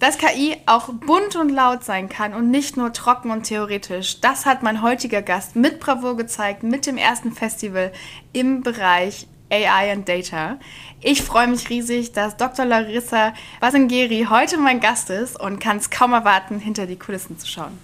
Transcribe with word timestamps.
Dass 0.00 0.16
KI 0.16 0.56
auch 0.64 0.88
bunt 0.88 1.36
und 1.36 1.50
laut 1.50 1.84
sein 1.84 2.08
kann 2.08 2.32
und 2.32 2.50
nicht 2.50 2.78
nur 2.78 2.94
trocken 2.94 3.30
und 3.30 3.42
theoretisch, 3.42 4.20
das 4.22 4.46
hat 4.46 4.62
mein 4.62 4.80
heutiger 4.80 5.20
Gast 5.20 5.56
mit 5.56 5.78
Bravour 5.78 6.16
gezeigt, 6.16 6.62
mit 6.62 6.86
dem 6.86 6.96
ersten 6.96 7.32
Festival 7.32 7.92
im 8.32 8.62
Bereich 8.62 9.26
AI 9.50 9.92
and 9.92 10.08
Data. 10.08 10.58
Ich 11.02 11.20
freue 11.20 11.48
mich 11.48 11.68
riesig, 11.68 12.12
dass 12.12 12.38
Dr. 12.38 12.64
Larissa 12.64 13.34
Basengeri 13.60 14.26
heute 14.30 14.56
mein 14.56 14.80
Gast 14.80 15.10
ist 15.10 15.38
und 15.38 15.58
kann 15.58 15.76
es 15.76 15.90
kaum 15.90 16.14
erwarten, 16.14 16.60
hinter 16.60 16.86
die 16.86 16.96
Kulissen 16.96 17.38
zu 17.38 17.46
schauen. 17.46 17.78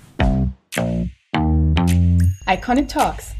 Iconic 2.48 2.89
Talks. 2.89 3.35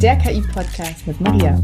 Der 0.00 0.16
KI-Podcast 0.16 1.06
mit 1.06 1.20
Maria. 1.20 1.60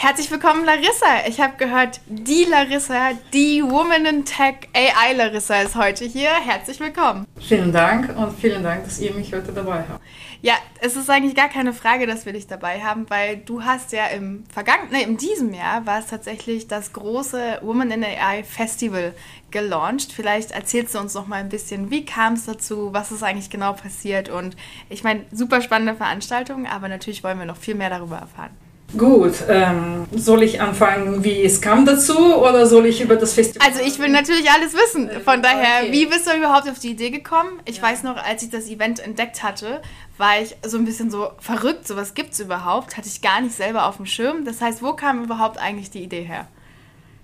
Herzlich 0.00 0.30
willkommen, 0.30 0.64
Larissa. 0.64 1.26
Ich 1.26 1.40
habe 1.40 1.56
gehört, 1.56 2.00
die 2.06 2.44
Larissa, 2.44 3.14
die 3.32 3.64
Woman 3.64 4.06
in 4.06 4.24
Tech 4.24 4.68
AI 4.72 5.14
Larissa 5.14 5.60
ist 5.62 5.74
heute 5.74 6.04
hier. 6.04 6.30
Herzlich 6.30 6.78
willkommen. 6.78 7.26
Vielen 7.40 7.72
Dank 7.72 8.16
und 8.16 8.38
vielen 8.38 8.62
Dank, 8.62 8.84
dass 8.84 9.00
ihr 9.00 9.12
mich 9.12 9.32
heute 9.32 9.50
dabei 9.50 9.82
habt. 9.88 10.00
Ja, 10.40 10.54
es 10.80 10.94
ist 10.94 11.10
eigentlich 11.10 11.34
gar 11.34 11.48
keine 11.48 11.72
Frage, 11.72 12.06
dass 12.06 12.26
wir 12.26 12.32
dich 12.32 12.46
dabei 12.46 12.80
haben, 12.80 13.10
weil 13.10 13.38
du 13.38 13.64
hast 13.64 13.90
ja 13.90 14.06
im 14.06 14.44
vergangenen, 14.54 14.92
nee, 14.92 15.02
in 15.02 15.16
diesem 15.16 15.52
Jahr 15.52 15.84
war 15.84 15.98
es 15.98 16.06
tatsächlich 16.06 16.68
das 16.68 16.92
große 16.92 17.58
Woman 17.62 17.90
in 17.90 18.04
AI 18.04 18.44
Festival 18.44 19.16
gelauncht. 19.50 20.12
Vielleicht 20.12 20.52
erzählst 20.52 20.94
du 20.94 21.00
uns 21.00 21.14
noch 21.14 21.26
mal 21.26 21.40
ein 21.40 21.48
bisschen, 21.48 21.90
wie 21.90 22.04
kam 22.04 22.34
es 22.34 22.44
dazu, 22.44 22.90
was 22.92 23.10
ist 23.10 23.24
eigentlich 23.24 23.50
genau 23.50 23.72
passiert 23.72 24.28
und 24.28 24.56
ich 24.90 25.02
meine, 25.02 25.24
super 25.32 25.60
spannende 25.60 25.96
Veranstaltung, 25.96 26.68
aber 26.68 26.86
natürlich 26.86 27.24
wollen 27.24 27.40
wir 27.40 27.46
noch 27.46 27.56
viel 27.56 27.74
mehr 27.74 27.90
darüber 27.90 28.18
erfahren. 28.18 28.56
Gut, 28.96 29.34
ähm, 29.48 30.06
soll 30.12 30.42
ich 30.42 30.62
anfangen, 30.62 31.22
wie 31.22 31.42
es 31.42 31.60
kam 31.60 31.84
dazu 31.84 32.36
oder 32.36 32.64
soll 32.64 32.86
ich 32.86 33.02
über 33.02 33.16
das 33.16 33.34
Festival? 33.34 33.68
Also 33.68 33.82
ich 33.82 33.98
will 33.98 34.08
natürlich 34.08 34.50
alles 34.50 34.72
wissen. 34.72 35.10
Von 35.24 35.42
daher, 35.42 35.82
okay. 35.82 35.92
wie 35.92 36.06
bist 36.06 36.26
du 36.26 36.34
überhaupt 36.34 36.70
auf 36.70 36.78
die 36.78 36.92
Idee 36.92 37.10
gekommen? 37.10 37.60
Ich 37.66 37.76
ja. 37.76 37.82
weiß 37.82 38.02
noch, 38.02 38.16
als 38.16 38.42
ich 38.42 38.48
das 38.48 38.66
Event 38.66 39.00
entdeckt 39.00 39.42
hatte, 39.42 39.82
war 40.16 40.40
ich 40.40 40.56
so 40.64 40.78
ein 40.78 40.86
bisschen 40.86 41.10
so 41.10 41.30
verrückt. 41.38 41.86
So 41.86 41.96
was 41.96 42.14
gibt 42.14 42.32
es 42.32 42.40
überhaupt? 42.40 42.96
Hatte 42.96 43.08
ich 43.08 43.20
gar 43.20 43.42
nicht 43.42 43.54
selber 43.54 43.86
auf 43.86 43.98
dem 43.98 44.06
Schirm. 44.06 44.46
Das 44.46 44.62
heißt, 44.62 44.82
wo 44.82 44.94
kam 44.94 45.22
überhaupt 45.22 45.58
eigentlich 45.58 45.90
die 45.90 46.02
Idee 46.02 46.22
her? 46.22 46.46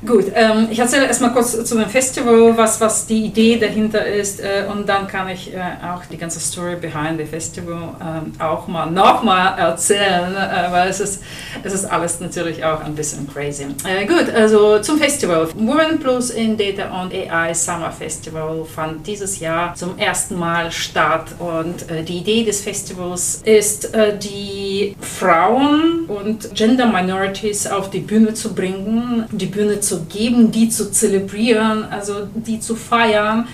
Gut, 0.07 0.27
ähm, 0.35 0.69
ich 0.71 0.79
erzähle 0.79 1.07
erstmal 1.07 1.33
kurz 1.33 1.53
zu 1.65 1.77
dem 1.77 1.89
Festival, 1.89 2.57
was, 2.57 2.81
was 2.81 3.07
die 3.07 3.25
Idee 3.25 3.59
dahinter 3.59 4.05
ist 4.05 4.41
äh, 4.41 4.65
und 4.71 4.87
dann 4.89 5.07
kann 5.07 5.29
ich 5.29 5.55
äh, 5.55 5.59
auch 5.59 6.05
die 6.11 6.19
ganze 6.19 6.41
Story 6.41 6.77
behind 6.77 7.19
the 7.19 7.25
Festival 7.25 7.95
äh, 8.01 8.43
auch 8.43 8.67
mal 8.67 8.91
nochmal 8.91 9.59
erzählen, 9.59 10.35
äh, 10.35 10.71
weil 10.73 10.89
es 10.91 11.01
ist, 11.01 11.23
es 11.63 11.73
ist 11.73 11.87
alles 11.87 12.21
natürlich 12.21 12.63
auch 12.65 12.83
ein 12.83 12.95
bisschen 12.95 13.27
crazy. 13.33 13.67
Äh, 13.89 14.05
gut, 14.05 14.29
also 14.35 14.79
zum 14.81 14.99
Festival. 14.99 15.49
Women 15.55 15.99
Plus 16.01 16.31
in 16.31 16.59
Data 16.59 17.03
und 17.03 17.15
AI 17.15 17.55
Summer 17.55 17.91
Festival 17.91 18.65
fand 18.65 19.07
dieses 19.07 19.41
Jahr 19.41 19.75
zum 19.75 19.97
ersten 19.97 20.39
Mal 20.39 20.71
statt 20.71 21.29
und 21.39 21.91
äh, 21.91 22.03
die 22.03 22.19
Idee 22.19 22.45
des 22.45 22.61
Festivals 22.61 23.41
ist, 23.45 23.91
die 24.23 24.64
Frauen 25.00 26.05
und 26.06 26.55
Gender 26.55 26.86
Minorities 26.86 27.67
auf 27.67 27.91
die 27.91 28.00
Bühne 28.00 28.34
zu 28.34 28.55
bringen, 28.55 29.25
die 29.33 29.47
Bühne 29.47 29.80
zu 29.80 29.94
zu 29.94 30.05
geben, 30.05 30.50
die 30.50 30.69
zu 30.69 30.91
zelebrieren, 30.91 31.84
also 31.91 32.27
die 32.34 32.61
zu 32.61 32.75
feiern. 32.75 33.47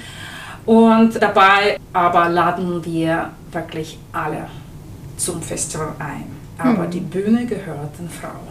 Und 0.66 1.20
dabei 1.20 1.78
aber 1.92 2.28
laden 2.28 2.84
wir 2.84 3.30
wirklich 3.52 3.98
alle 4.12 4.46
zum 5.16 5.42
Festival 5.42 5.94
ein. 5.98 6.24
Aber 6.58 6.84
mhm. 6.84 6.91
die 6.91 7.00
Bühne 7.00 7.46
gehört 7.46 7.98
den 7.98 8.08
Frauen 8.08 8.50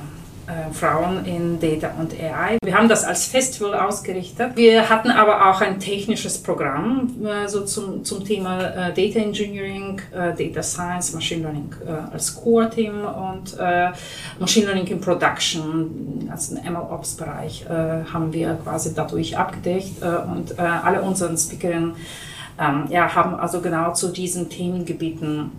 äh, 0.50 0.74
Frauen 0.74 1.26
in 1.26 1.60
Data 1.60 1.92
und 2.00 2.12
AI. 2.14 2.58
Wir 2.64 2.76
haben 2.76 2.90
das 2.90 3.04
als 3.04 3.26
Festival 3.26 3.76
ausgerichtet. 3.76 4.56
Wir 4.56 4.90
hatten 4.90 5.12
aber 5.12 5.48
auch 5.48 5.62
ein 5.62 5.80
technisches 5.80 6.42
Programm 6.42 7.24
äh, 7.24 7.48
so 7.48 7.66
zum, 7.66 8.04
zum 8.04 8.26
Thema 8.26 8.60
äh, 8.62 8.94
Data 8.94 9.20
Engineering, 9.20 10.02
Data 10.12 10.64
Science, 10.64 11.14
Machine 11.14 11.44
Learning 11.44 11.76
als 12.12 12.36
Core-Team 12.36 13.06
und 13.06 13.58
Machine 14.40 14.66
Learning 14.66 14.88
in 14.88 15.02
Production, 15.02 16.30
also 16.32 16.56
den 16.56 16.74
MLOps-Bereich, 16.74 17.66
haben 17.70 18.34
wir 18.34 18.58
quasi 18.64 18.94
dadurch 18.94 19.38
abgedeckt 19.38 20.02
und 20.02 20.60
alle 20.60 21.02
unseren 21.02 21.38
Speakerinnen 21.38 21.96
ähm, 22.60 22.86
ja, 22.90 23.14
haben 23.14 23.36
also 23.36 23.62
genau 23.62 23.94
zu 23.94 24.10
diesen 24.10 24.50
Themengebieten 24.50 25.52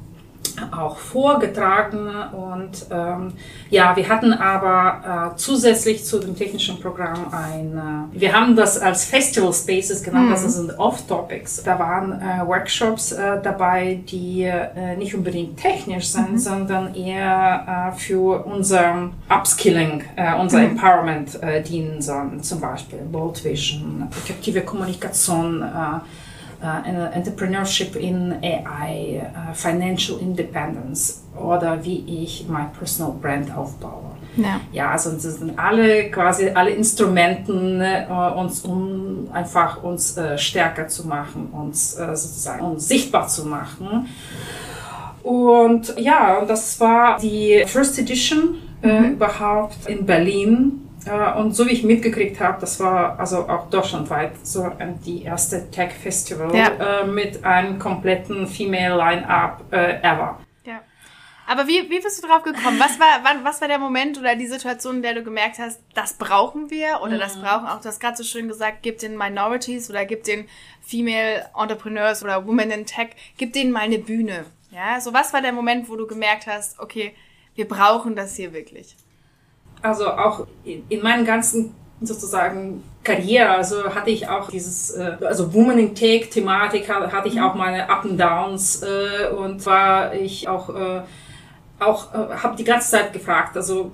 auch 0.73 0.99
vorgetragen 0.99 2.09
und 2.33 2.87
ähm, 2.91 3.33
ja, 3.71 3.97
wir 3.97 4.09
hatten 4.09 4.33
aber 4.33 5.33
äh, 5.33 5.37
zusätzlich 5.37 6.05
zu 6.05 6.19
dem 6.19 6.37
technischen 6.37 6.81
Programm 6.81 7.33
ein, 7.33 8.11
äh, 8.12 8.21
wir 8.21 8.33
haben 8.33 8.56
das 8.56 8.79
als 8.79 9.05
Festival 9.05 9.53
Spaces 9.53 10.03
genannt, 10.03 10.29
mhm. 10.29 10.33
das 10.33 10.43
sind 10.43 10.79
Off-Topics. 10.79 11.62
Da 11.62 11.79
waren 11.79 12.12
äh, 12.12 12.47
Workshops 12.47 13.12
äh, 13.12 13.41
dabei, 13.43 14.00
die 14.06 14.43
äh, 14.43 14.97
nicht 14.97 15.15
unbedingt 15.15 15.59
technisch 15.59 16.09
sind, 16.09 16.33
mhm. 16.33 16.39
sondern 16.39 16.95
eher 16.95 17.93
äh, 17.95 17.99
für 17.99 18.45
unser 18.45 19.11
Upskilling, 19.29 20.05
unser 20.41 20.59
mhm. 20.59 20.71
Empowerment 20.71 21.39
dienen 21.69 22.03
sollen. 22.03 22.43
Zum 22.43 22.61
Beispiel 22.61 22.99
Bold 23.00 23.43
Vision, 23.45 24.09
effektive 24.11 24.62
Kommunikation, 24.62 25.65
Entrepreneurship 26.62 27.97
in 27.97 28.34
AI, 28.43 29.22
uh, 29.22 29.54
Financial 29.54 30.19
Independence 30.19 31.22
oder 31.37 31.82
wie 31.84 32.04
ich 32.22 32.47
mein 32.48 32.72
Personal 32.72 33.15
Brand 33.21 33.56
aufbaue. 33.56 34.10
Ja, 34.37 34.60
ja 34.72 34.91
also 34.91 35.10
das 35.12 35.22
sind 35.22 35.59
alle 35.59 36.10
quasi 36.10 36.50
alle 36.50 36.70
Instrumenten, 36.70 37.81
uh, 37.81 38.38
uns, 38.38 38.60
um 38.60 39.28
einfach 39.32 39.82
uns 39.82 40.19
uh, 40.19 40.37
stärker 40.37 40.88
zu 40.88 41.06
machen, 41.09 41.49
uns 41.53 41.97
uh, 41.99 42.15
sozusagen 42.15 42.65
uns 42.65 42.88
sichtbar 42.88 43.26
zu 43.28 43.47
machen. 43.47 44.09
Und 45.22 45.94
ja, 45.99 46.44
das 46.47 46.78
war 46.81 47.19
die 47.19 47.65
First 47.66 47.99
Edition 47.99 48.56
mhm. 48.82 49.12
überhaupt 49.12 49.87
in 49.87 50.06
Berlin 50.06 50.90
und 51.38 51.54
so 51.54 51.66
wie 51.66 51.72
ich 51.72 51.82
mitgekriegt 51.82 52.41
habe, 52.41 52.60
das 52.60 52.78
war 52.81 53.19
also 53.19 53.48
auch 53.48 53.69
deutschlandweit 53.71 54.32
so 54.47 54.71
die 55.04 55.25
erste 55.25 55.71
Tech 55.71 55.93
Festival 55.93 56.54
ja. 56.54 57.00
äh, 57.03 57.06
mit 57.06 57.44
einem 57.44 57.78
kompletten 57.78 58.47
Female 58.47 58.97
Line-Up 58.97 59.65
äh, 59.72 60.00
ever. 60.00 60.38
Ja. 60.65 60.81
Aber 61.47 61.66
wie, 61.66 61.88
wie 61.91 62.00
bist 62.00 62.22
du 62.22 62.26
drauf 62.26 62.43
gekommen? 62.43 62.78
Was 62.78 63.00
war, 63.00 63.20
wann, 63.22 63.44
was 63.44 63.60
war 63.60 63.69
der 63.69 63.78
Moment 63.78 64.19
oder 64.19 64.37
die 64.37 64.47
Situation, 64.47 64.97
in 64.97 65.03
der 65.03 65.15
du 65.15 65.22
gemerkt 65.22 65.59
hast, 65.59 65.81
das 65.94 66.15
brauchen 66.15 66.70
wir 66.70 67.00
oder 67.03 67.15
mhm. 67.15 67.20
das 67.20 67.41
brauchen 67.41 67.66
auch, 67.66 67.81
du 67.81 67.88
hast 67.88 68.00
gerade 68.00 68.16
so 68.16 68.25
schön 68.25 68.49
gesagt, 68.49 68.82
gibt 68.82 69.03
den 69.03 69.16
Minorities 69.16 69.91
oder 69.91 70.04
gibt 70.04 70.26
den 70.26 70.49
Female 70.81 71.49
Entrepreneurs 71.59 72.22
oder 72.22 72.47
Women 72.47 72.70
in 72.70 72.87
Tech, 72.87 73.10
gibt 73.37 73.56
denen 73.56 73.72
mal 73.72 73.81
eine 73.81 73.99
Bühne. 73.99 74.44
Ja, 74.70 75.00
so 75.00 75.12
was 75.12 75.32
war 75.32 75.43
der 75.43 75.53
Moment, 75.53 75.88
wo 75.88 75.97
du 75.97 76.06
gemerkt 76.06 76.47
hast, 76.47 76.78
okay, 76.78 77.15
wir 77.54 77.66
brauchen 77.66 78.15
das 78.15 78.37
hier 78.37 78.53
wirklich? 78.53 78.97
Also 79.83 80.09
auch 80.09 80.47
in 80.65 81.03
meinen 81.03 81.25
ganzen 81.25 81.75
sozusagen 82.01 82.83
Karriere, 83.03 83.51
also 83.51 83.95
hatte 83.95 84.11
ich 84.11 84.29
auch 84.29 84.51
dieses, 84.51 84.91
äh, 84.91 85.17
also 85.25 85.53
Woman 85.55 85.79
in 85.79 85.95
Tech 85.95 86.29
Thematik, 86.31 86.89
hatte 86.89 87.29
ich 87.29 87.41
auch 87.41 87.55
meine 87.55 87.89
Up 87.89 88.05
and 88.05 88.21
Downs 88.21 88.83
äh, 88.83 89.33
und 89.35 89.65
war 89.67 90.15
ich 90.15 90.49
auch, 90.49 90.69
äh, 90.71 91.01
auch 91.79 92.15
äh, 92.15 92.35
habe 92.37 92.57
die 92.57 92.65
ganze 92.65 92.91
Zeit 92.91 93.13
gefragt, 93.13 93.57
also 93.57 93.91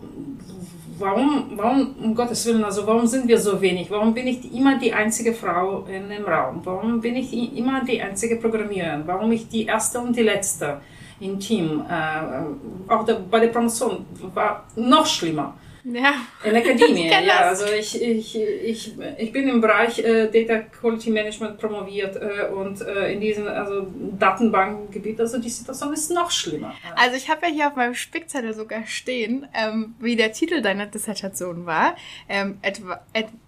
warum, 0.98 1.52
warum, 1.54 1.94
um 2.02 2.14
Gottes 2.14 2.44
Willen, 2.46 2.64
also 2.64 2.86
warum 2.86 3.06
sind 3.06 3.28
wir 3.28 3.38
so 3.38 3.60
wenig? 3.60 3.90
Warum 3.90 4.14
bin 4.14 4.26
ich 4.26 4.52
immer 4.52 4.78
die 4.78 4.92
einzige 4.92 5.32
Frau 5.32 5.84
in 5.86 6.08
dem 6.08 6.24
Raum? 6.24 6.60
Warum 6.64 7.00
bin 7.00 7.16
ich 7.16 7.30
die, 7.30 7.58
immer 7.58 7.84
die 7.84 8.00
einzige 8.00 8.36
Programmiererin? 8.36 9.02
Warum 9.06 9.30
ich 9.32 9.48
die 9.48 9.66
erste 9.66 10.00
und 10.00 10.16
die 10.16 10.22
letzte 10.22 10.80
im 11.20 11.38
Team? 11.38 11.84
Äh, 11.88 12.92
auch 12.92 13.04
der, 13.04 13.14
bei 13.14 13.40
der 13.40 13.48
Promotion 13.48 14.04
war 14.34 14.64
noch 14.74 15.06
schlimmer. 15.06 15.54
Ja. 15.92 16.14
In 16.42 16.52
der 16.52 16.62
Akademie, 16.62 17.08
ja. 17.26 17.38
Also 17.46 17.66
ich, 17.66 18.02
ich, 18.02 18.36
ich, 18.36 18.94
ich 19.18 19.32
bin 19.32 19.48
im 19.48 19.60
Bereich 19.60 20.00
äh, 20.00 20.28
Data 20.28 20.58
Quality 20.58 21.10
Management 21.10 21.58
promoviert 21.58 22.16
äh, 22.16 22.48
und 22.52 22.80
äh, 22.80 23.12
in 23.12 23.20
diesem 23.20 23.46
also 23.46 23.86
Datenbankgebiet, 24.18 25.20
also 25.20 25.38
die 25.38 25.48
Situation 25.48 25.92
ist 25.92 26.10
noch 26.10 26.32
schlimmer. 26.32 26.74
Also 26.96 27.16
ich 27.16 27.30
habe 27.30 27.46
ja 27.46 27.52
hier 27.52 27.68
auf 27.68 27.76
meinem 27.76 27.94
Spickzettel 27.94 28.52
sogar 28.52 28.84
stehen, 28.86 29.46
ähm, 29.54 29.94
wie 30.00 30.16
der 30.16 30.32
Titel 30.32 30.60
deiner 30.60 30.86
Dissertation 30.86 31.66
war. 31.66 31.94
Ähm, 32.28 32.58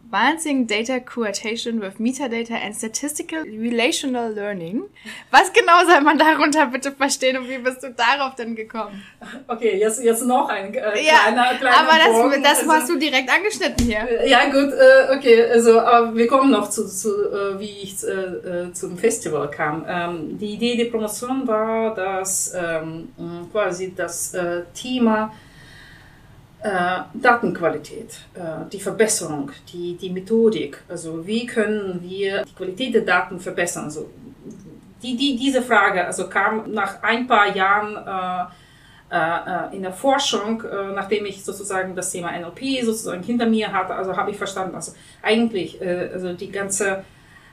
Advancing 0.08 0.66
Data 0.66 1.00
Quotation 1.00 1.80
with 1.80 1.98
Metadata 1.98 2.52
and 2.52 2.74
Statistical 2.74 3.42
Relational 3.42 4.32
Learning. 4.32 4.84
Was 5.30 5.52
genau 5.52 5.84
soll 5.84 6.00
man 6.00 6.16
darunter 6.18 6.64
bitte 6.66 6.92
verstehen 6.92 7.36
und 7.36 7.46
wie 7.50 7.58
bist 7.58 7.82
du 7.82 7.90
darauf 7.90 8.34
denn 8.34 8.56
gekommen? 8.56 9.02
Okay, 9.46 9.78
jetzt, 9.78 10.02
jetzt 10.02 10.24
noch 10.24 10.48
ein 10.48 10.72
äh, 10.72 10.78
ja, 11.04 11.18
kleiner, 11.26 11.58
kleiner 11.58 11.76
Aber 11.76 12.32
das, 12.32 12.42
das 12.42 12.58
also, 12.60 12.72
hast 12.72 12.88
du 12.88 12.98
direkt 12.98 13.30
angeschnitten 13.30 13.84
hier. 13.84 14.26
Ja 14.26 14.46
gut, 14.46 14.72
äh, 14.72 15.14
okay, 15.14 15.44
also 15.44 15.78
aber 15.78 16.16
wir 16.16 16.26
kommen 16.26 16.52
noch 16.52 16.70
zu, 16.70 16.88
zu 16.88 17.10
äh, 17.10 17.60
wie 17.60 17.82
ich 17.82 18.02
äh, 18.02 18.08
äh, 18.08 18.72
zum 18.72 18.96
Festival 18.96 19.50
kam. 19.50 19.84
Ähm, 19.86 20.38
die 20.38 20.54
Idee 20.54 20.76
der 20.76 20.86
Promotion 20.86 21.46
war, 21.46 21.94
dass 21.94 22.54
ähm, 22.56 23.08
quasi 23.52 23.92
das 23.94 24.32
äh, 24.32 24.62
Thema 24.72 25.34
äh, 25.34 25.47
Datenqualität, 26.62 28.18
äh, 28.34 28.68
die 28.72 28.80
Verbesserung, 28.80 29.50
die, 29.72 29.96
die 29.96 30.10
Methodik, 30.10 30.82
also 30.88 31.24
wie 31.26 31.46
können 31.46 32.00
wir 32.02 32.44
die 32.44 32.54
Qualität 32.54 32.94
der 32.94 33.02
Daten 33.02 33.38
verbessern. 33.38 33.84
Also 33.84 34.10
die, 35.02 35.16
die, 35.16 35.36
diese 35.36 35.62
Frage 35.62 36.04
also 36.04 36.28
kam 36.28 36.72
nach 36.72 37.02
ein 37.02 37.28
paar 37.28 37.54
Jahren 37.54 37.96
äh, 37.96 39.14
äh, 39.14 39.76
in 39.76 39.82
der 39.82 39.92
Forschung, 39.92 40.62
äh, 40.62 40.92
nachdem 40.94 41.26
ich 41.26 41.44
sozusagen 41.44 41.94
das 41.94 42.10
Thema 42.10 42.32
NLP 42.32 42.84
sozusagen 42.84 43.22
hinter 43.22 43.46
mir 43.46 43.72
hatte, 43.72 43.94
also 43.94 44.16
habe 44.16 44.30
ich 44.30 44.36
verstanden, 44.36 44.74
also 44.74 44.92
eigentlich 45.22 45.80
äh, 45.80 46.10
also 46.12 46.32
die 46.32 46.50
ganze 46.50 47.04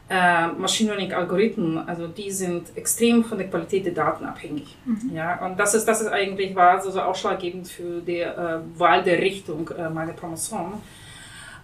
äh, 0.09 0.47
Machine 0.47 0.91
Learning 0.91 1.13
Algorithmen, 1.13 1.77
also 1.87 2.07
die 2.07 2.29
sind 2.29 2.75
extrem 2.75 3.23
von 3.23 3.37
der 3.37 3.47
Qualität 3.47 3.85
der 3.85 3.93
Daten 3.93 4.25
abhängig. 4.25 4.75
Mhm. 4.85 5.15
Ja, 5.15 5.43
und 5.45 5.59
das 5.59 5.73
ist, 5.73 5.85
das 5.85 6.01
ist 6.01 6.07
eigentlich 6.07 6.55
war 6.55 6.71
also 6.71 6.99
ausschlaggebend 7.01 7.67
für 7.67 8.01
die 8.01 8.19
äh, 8.19 8.59
Wahl 8.77 9.03
der 9.03 9.19
Richtung 9.19 9.69
äh, 9.69 9.89
meiner 9.89 10.13
Promotion. 10.13 10.81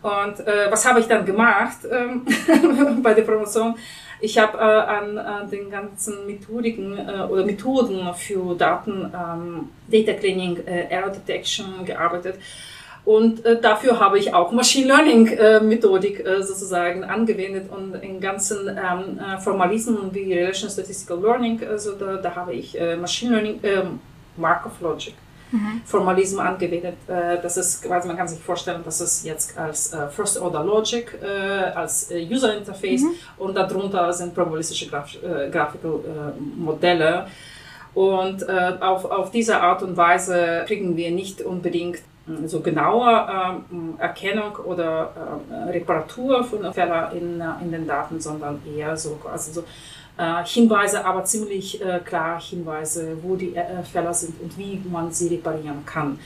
Und 0.02 0.40
äh, 0.40 0.72
was 0.72 0.88
habe 0.88 1.00
ich 1.00 1.08
dann 1.08 1.26
gemacht 1.26 1.78
ähm, 1.92 2.26
bei 3.04 3.14
der 3.14 3.22
Promotion? 3.22 3.76
Ich 4.20 4.38
habe 4.38 4.58
äh, 4.58 4.62
an, 4.62 5.18
an 5.18 5.50
den 5.50 5.70
ganzen 5.70 6.26
Methodiken 6.26 6.98
äh, 6.98 7.22
oder 7.22 7.46
Methoden 7.46 8.12
für 8.16 8.56
Daten, 8.56 9.12
ähm, 9.14 9.70
Data 9.88 10.14
Cleaning, 10.14 10.58
äh, 10.66 10.88
Error 10.90 11.12
Detection 11.12 11.86
gearbeitet. 11.86 12.36
Und 13.04 13.44
äh, 13.46 13.60
dafür 13.60 14.00
habe 14.00 14.20
ich 14.20 14.34
auch 14.34 14.52
Machine 14.52 14.88
Learning 14.88 15.28
äh, 15.28 15.60
Methodik 15.60 16.24
äh, 16.26 16.44
sozusagen 16.44 17.04
angewendet 17.04 17.70
und 17.72 17.96
in 17.96 18.20
ganzen 18.22 18.68
ähm, 18.68 19.20
äh, 19.20 19.40
Formalismen 19.40 20.14
wie 20.14 20.34
Relation 20.34 20.70
Statistical 20.70 21.20
Learning, 21.20 21.60
also 21.68 21.94
da, 21.94 22.18
da 22.18 22.36
habe 22.36 22.54
ich 22.54 22.80
äh, 22.80 22.96
Machine 22.96 23.32
Learning, 23.32 23.60
äh, 23.64 23.84
Markov 24.38 24.80
Logic. 24.82 25.16
Mhm. 25.52 25.82
Formalism 25.84 26.40
angewendet. 26.40 26.96
Äh, 27.08 27.42
das 27.42 27.58
ist 27.58 27.84
quasi, 27.84 28.08
man 28.08 28.16
kann 28.16 28.28
sich 28.28 28.40
vorstellen, 28.40 28.82
dass 28.86 29.02
es 29.02 29.24
jetzt 29.24 29.58
als 29.58 29.92
äh, 29.92 30.08
First 30.08 30.40
Order 30.40 30.64
Logic, 30.64 31.08
äh, 31.22 31.28
als 31.76 32.10
äh, 32.10 32.26
User 32.26 32.56
Interface 32.56 33.02
mhm. 33.02 33.12
und 33.38 33.56
darunter 33.56 34.14
sind 34.14 34.34
probabilistische 34.34 34.88
Graf 34.88 35.14
äh, 35.16 35.50
Graphical 35.50 36.00
äh, 36.06 36.40
Modelle. 36.40 37.28
Und 37.94 38.50
auf, 38.50 39.04
auf 39.04 39.32
diese 39.32 39.60
Art 39.60 39.84
und 39.84 39.98
Weise 39.98 40.64
kriegen 40.66 40.96
wir 40.96 41.12
nicht 41.12 41.42
unbedingt 41.42 41.98
so 42.46 42.62
genaue 42.62 43.28
ähm, 43.62 43.96
Erkennung 43.98 44.56
oder 44.58 45.12
äh, 45.50 45.72
Reparatur 45.72 46.44
von 46.44 46.72
Fehler 46.74 47.12
in, 47.14 47.42
äh, 47.42 47.46
in 47.62 47.72
den 47.72 47.88
Daten, 47.88 48.20
sondern 48.20 48.62
eher 48.66 48.96
so 48.96 49.16
quasi 49.16 49.52
so 49.52 49.64
äh, 50.18 50.46
Hinweise, 50.46 51.04
aber 51.04 51.24
ziemlich 51.24 51.84
äh, 51.84 52.00
klar 52.00 52.40
Hinweise, 52.40 53.18
wo 53.24 53.36
die 53.36 53.56
äh, 53.56 53.84
Fehler 53.84 54.14
sind 54.14 54.40
und 54.42 54.56
wie 54.58 54.82
man 54.90 55.12
sie 55.12 55.30
reparieren 55.30 55.86
kann. 55.86 56.20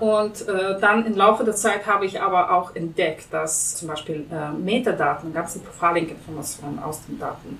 Und 0.00 0.46
dann 0.80 1.06
im 1.06 1.16
Laufe 1.16 1.42
der 1.42 1.56
Zeit 1.56 1.86
habe 1.86 2.04
ich 2.04 2.20
aber 2.20 2.52
auch 2.52 2.76
entdeckt, 2.76 3.32
dass 3.32 3.74
zum 3.76 3.88
Beispiel 3.88 4.26
Metadaten, 4.62 5.32
ganze 5.32 5.60
Profiling-Informationen 5.60 6.78
aus 6.78 7.04
den 7.06 7.18
Daten, 7.18 7.58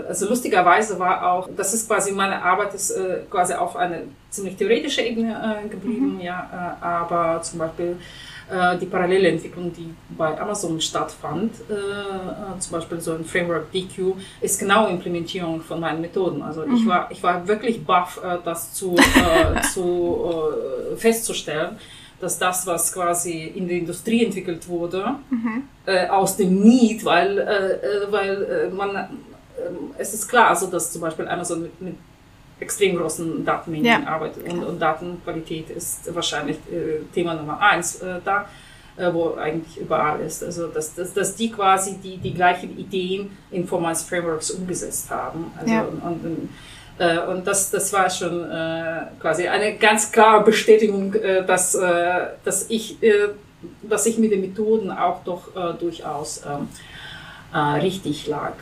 also 0.06 0.28
lustigerweise 0.28 0.98
war 0.98 1.32
auch, 1.32 1.48
das 1.56 1.72
ist 1.72 1.88
quasi 1.88 2.12
meine 2.12 2.42
Arbeit 2.42 2.74
ist 2.74 2.90
äh, 2.90 3.22
quasi 3.30 3.54
auf 3.54 3.74
eine 3.74 4.02
ziemlich 4.30 4.56
theoretische 4.56 5.00
Ebene 5.00 5.62
äh, 5.64 5.68
geblieben, 5.68 6.16
mhm. 6.16 6.20
ja, 6.20 6.76
aber 6.80 7.40
zum 7.42 7.60
Beispiel 7.60 7.92
äh, 7.92 7.96
die 8.80 8.86
parallele 8.86 9.28
Entwicklung, 9.28 9.72
die 9.72 9.94
bei 10.16 10.40
Amazon 10.40 10.80
stattfand, 10.80 11.52
äh, 11.68 11.74
äh, 11.74 12.58
zum 12.58 12.72
Beispiel 12.72 13.00
so 13.00 13.12
ein 13.12 13.24
Framework 13.24 13.70
DQ, 13.72 14.14
ist 14.40 14.58
genau 14.58 14.86
Implementierung 14.88 15.60
von 15.60 15.80
meinen 15.80 16.00
Methoden. 16.00 16.40
Also 16.40 16.64
mhm. 16.64 16.76
ich, 16.76 16.86
war, 16.86 17.10
ich 17.10 17.22
war 17.22 17.46
wirklich 17.46 17.84
baff, 17.84 18.20
das 18.44 18.72
zu, 18.72 18.96
zu 19.74 20.52
festzustellen, 20.96 21.76
dass 22.20 22.38
das, 22.38 22.66
was 22.66 22.92
quasi 22.92 23.44
in 23.54 23.68
der 23.68 23.78
Industrie 23.78 24.24
entwickelt 24.24 24.66
wurde, 24.68 25.16
mhm. 25.30 25.64
aus 26.10 26.36
dem 26.36 26.60
Need, 26.62 27.04
weil, 27.04 27.78
weil 28.10 28.70
man, 28.74 29.08
es 29.98 30.14
ist 30.14 30.26
klar, 30.26 30.48
also 30.48 30.68
dass 30.68 30.90
zum 30.92 31.02
Beispiel 31.02 31.28
Amazon 31.28 31.62
mit, 31.62 31.80
mit 31.80 31.96
extrem 32.60 32.96
großen 32.96 33.44
Datenmengen 33.44 33.86
ja. 33.86 34.06
arbeitet. 34.06 34.50
Und, 34.52 34.64
und, 34.64 34.78
Datenqualität 34.80 35.70
ist 35.70 36.12
wahrscheinlich 36.14 36.56
äh, 36.70 37.04
Thema 37.14 37.34
Nummer 37.34 37.60
eins 37.60 38.02
äh, 38.02 38.16
da, 38.24 38.48
äh, 38.96 39.12
wo 39.12 39.34
eigentlich 39.34 39.78
überall 39.78 40.20
ist. 40.20 40.42
Also, 40.42 40.68
dass, 40.68 40.94
dass, 40.94 41.14
dass 41.14 41.36
die 41.36 41.50
quasi 41.50 41.98
die, 41.98 42.16
die 42.16 42.34
gleichen 42.34 42.76
Ideen 42.78 43.36
in 43.50 43.66
Formals 43.66 44.02
Frameworks 44.02 44.50
umgesetzt 44.50 45.10
haben. 45.10 45.52
Also, 45.56 45.72
ja. 45.72 45.82
und, 45.82 46.24
und, 46.24 46.48
äh, 46.98 47.20
und 47.26 47.46
das, 47.46 47.70
das 47.70 47.92
war 47.92 48.10
schon 48.10 48.50
äh, 48.50 49.02
quasi 49.20 49.46
eine 49.46 49.76
ganz 49.76 50.10
klare 50.10 50.42
Bestätigung, 50.44 51.14
äh, 51.14 51.44
dass, 51.46 51.78
dass, 52.44 52.70
ich, 52.70 52.98
dass 53.82 54.06
ich 54.06 54.18
mit 54.18 54.32
den 54.32 54.40
Methoden 54.40 54.90
auch 54.90 55.22
doch 55.24 55.48
durchaus 55.78 56.42
ähm, 56.44 56.68
richtig 57.80 58.26
lag. 58.26 58.52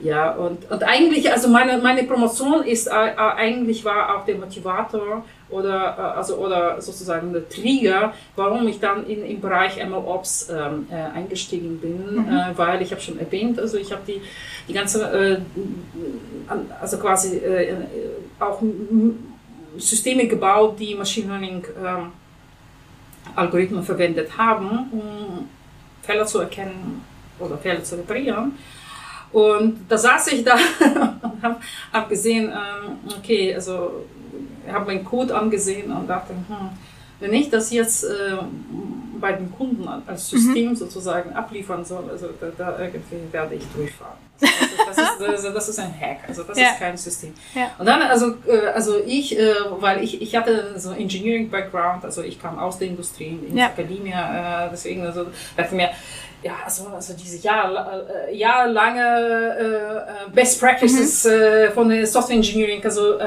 Ja, 0.00 0.30
und, 0.30 0.70
und 0.70 0.82
eigentlich, 0.84 1.30
also 1.30 1.48
meine, 1.48 1.78
meine 1.78 2.04
Promotion 2.04 2.62
ist 2.62 2.86
äh, 2.86 2.90
äh, 2.90 3.16
eigentlich 3.16 3.84
war 3.84 4.16
auch 4.16 4.24
der 4.24 4.36
Motivator 4.36 5.24
oder, 5.50 5.96
äh, 5.98 6.18
also, 6.18 6.36
oder 6.36 6.80
sozusagen 6.80 7.32
der 7.32 7.48
Trigger, 7.48 8.14
warum 8.36 8.68
ich 8.68 8.78
dann 8.78 9.06
in, 9.08 9.26
im 9.26 9.40
Bereich 9.40 9.84
MLOps 9.84 10.50
ähm, 10.50 10.86
äh, 10.88 10.94
eingestiegen 10.94 11.80
bin, 11.80 12.14
mhm. 12.14 12.28
äh, 12.28 12.56
weil 12.56 12.80
ich 12.80 12.92
habe 12.92 13.00
schon 13.00 13.18
erwähnt, 13.18 13.58
also 13.58 13.76
ich 13.76 13.90
habe 13.90 14.02
die, 14.06 14.20
die 14.68 14.72
ganze, 14.72 15.02
äh, 15.10 15.38
also 16.80 16.98
quasi 16.98 17.38
äh, 17.38 17.74
auch 18.38 18.62
Systeme 19.78 20.28
gebaut, 20.28 20.76
die 20.78 20.94
Machine 20.94 21.26
Learning 21.26 21.64
ähm, 21.84 22.12
Algorithmen 23.34 23.82
verwendet 23.82 24.38
haben, 24.38 24.90
um 24.92 25.48
Fehler 26.02 26.24
zu 26.24 26.38
erkennen 26.38 27.04
oder 27.40 27.58
Fehler 27.58 27.82
zu 27.82 27.96
reparieren. 27.96 28.52
Und 29.32 29.86
da 29.88 29.98
saß 29.98 30.32
ich 30.32 30.44
da 30.44 30.54
und 30.54 31.42
habe 31.42 31.56
hab 31.92 32.08
gesehen, 32.08 32.50
ähm, 32.50 33.14
okay, 33.18 33.54
also 33.54 34.06
habe 34.70 34.86
meinen 34.86 35.04
Code 35.04 35.34
angesehen 35.34 35.92
und 35.92 36.06
dachte, 36.08 36.32
hm, 36.32 36.70
wenn 37.20 37.32
ich 37.32 37.50
das 37.50 37.70
jetzt 37.72 38.04
äh, 38.04 38.36
bei 39.20 39.32
den 39.32 39.50
Kunden 39.52 39.88
als 40.06 40.28
System 40.28 40.70
mhm. 40.70 40.76
sozusagen 40.76 41.32
abliefern 41.32 41.84
soll, 41.84 42.08
also 42.10 42.28
da, 42.40 42.48
da 42.56 42.78
irgendwie 42.78 43.32
werde 43.32 43.56
ich 43.56 43.64
durchfahren. 43.74 44.18
Also 44.40 45.02
das, 45.02 45.18
ist, 45.18 45.28
also 45.28 45.52
das 45.52 45.68
ist 45.68 45.78
ein 45.80 45.92
Hack, 46.00 46.20
also 46.28 46.44
das 46.44 46.56
ja. 46.56 46.68
ist 46.68 46.78
kein 46.78 46.96
System. 46.96 47.34
Ja. 47.54 47.72
Und 47.76 47.86
dann, 47.86 48.00
also, 48.02 48.36
äh, 48.46 48.68
also 48.72 48.96
ich, 49.04 49.36
äh, 49.36 49.52
weil 49.80 50.02
ich, 50.02 50.22
ich 50.22 50.36
hatte 50.36 50.78
so 50.78 50.92
Engineering-Background, 50.92 52.04
also 52.04 52.22
ich 52.22 52.40
kam 52.40 52.58
aus 52.58 52.78
der 52.78 52.88
Industrie, 52.88 53.38
in 53.48 53.56
ja. 53.56 53.66
Akademie, 53.66 54.14
deswegen 54.70 55.04
also 55.04 55.26
dachte 55.56 55.74
mir, 55.74 55.90
ja, 56.42 56.52
also, 56.64 56.88
also 56.88 57.14
diese 57.14 57.38
Jahr, 57.38 58.04
äh, 58.28 58.36
jahrelange 58.36 60.26
äh, 60.26 60.30
Best 60.30 60.60
Practices 60.60 61.24
mhm. 61.24 61.30
äh, 61.30 61.70
von 61.70 61.88
der 61.88 62.06
Software 62.06 62.36
Engineering, 62.36 62.82
also 62.84 63.18
äh, 63.18 63.26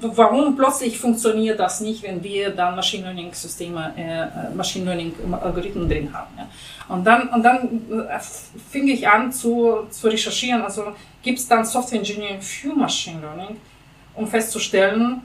warum 0.00 0.56
plötzlich 0.56 0.98
funktioniert 0.98 1.60
das 1.60 1.80
nicht, 1.80 2.02
wenn 2.02 2.22
wir 2.22 2.50
dann 2.50 2.76
Machine 2.76 3.04
Learning 3.04 3.32
Systeme, 3.32 3.92
äh, 3.96 4.54
Machine 4.54 4.86
Learning 4.86 5.14
Algorithmen 5.40 5.88
drin 5.88 6.12
haben. 6.12 6.30
Ja? 6.38 6.48
Und 6.88 7.04
dann, 7.04 7.28
und 7.28 7.42
dann 7.42 8.08
äh, 8.08 8.18
fing 8.70 8.88
ich 8.88 9.06
an 9.06 9.30
zu, 9.30 9.86
zu 9.90 10.08
recherchieren, 10.08 10.62
also 10.62 10.94
gibt 11.22 11.38
es 11.38 11.46
dann 11.46 11.64
Software 11.64 11.98
Engineering 11.98 12.40
für 12.40 12.74
Machine 12.74 13.20
Learning, 13.20 13.56
um 14.14 14.26
festzustellen, 14.26 15.22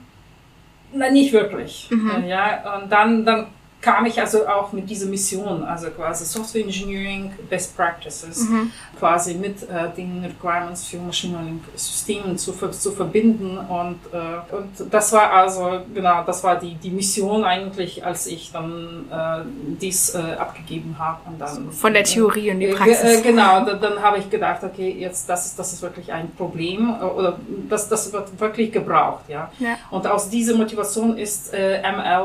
na, 0.94 1.10
nicht 1.10 1.34
wirklich. 1.34 1.88
Mhm. 1.90 2.26
Ja, 2.28 2.78
und 2.78 2.92
dann, 2.92 3.26
dann 3.26 3.48
kam 3.88 4.06
ich 4.06 4.20
also 4.20 4.46
auch 4.48 4.74
mit 4.74 4.90
dieser 4.90 5.06
Mission, 5.06 5.64
also 5.64 5.90
quasi 5.92 6.26
Software 6.26 6.64
Engineering 6.64 7.32
Best 7.50 7.76
Practices, 7.78 8.50
mhm. 8.50 8.72
quasi 9.00 9.34
mit 9.36 9.64
äh, 9.64 9.90
den 9.96 10.26
Requirements 10.26 10.86
für 10.86 10.98
Machine 10.98 11.38
Learning 11.38 11.64
Systemen 11.76 12.38
zu, 12.38 12.52
zu 12.52 12.92
verbinden 12.92 13.58
und, 13.58 14.00
äh, 14.12 14.56
und 14.56 14.92
das 14.94 15.14
war 15.14 15.32
also, 15.32 15.80
genau, 15.94 16.24
das 16.26 16.44
war 16.44 16.60
die, 16.60 16.76
die 16.76 16.90
Mission 16.90 17.46
eigentlich, 17.46 18.06
als 18.06 18.28
ich 18.28 18.52
dann 18.52 19.06
äh, 19.10 19.46
dies 19.80 20.14
äh, 20.14 20.34
abgegeben 20.38 20.98
habe 21.00 21.20
und 21.26 21.40
dann... 21.40 21.72
Von 21.72 21.94
der 21.94 22.04
Theorie 22.04 22.52
und 22.52 22.60
die 22.60 22.66
äh, 22.66 22.76
Praxis. 22.76 23.20
Äh, 23.20 23.22
genau, 23.22 23.64
dann, 23.64 23.80
dann 23.80 24.02
habe 24.02 24.18
ich 24.18 24.30
gedacht, 24.30 24.64
okay, 24.64 24.98
jetzt 25.00 25.30
das 25.30 25.46
ist, 25.46 25.60
das 25.60 25.72
ist 25.72 25.82
wirklich 25.82 26.12
ein 26.12 26.30
Problem 26.36 26.94
oder 27.02 27.40
das, 27.70 27.88
das 27.88 28.12
wird 28.12 28.38
wirklich 28.38 28.74
gebraucht, 28.74 29.24
ja. 29.30 29.50
ja. 29.60 29.78
Und 29.92 30.06
aus 30.08 30.30
dieser 30.30 30.56
Motivation 30.56 31.18
ist 31.18 31.54
ML- 31.54 32.18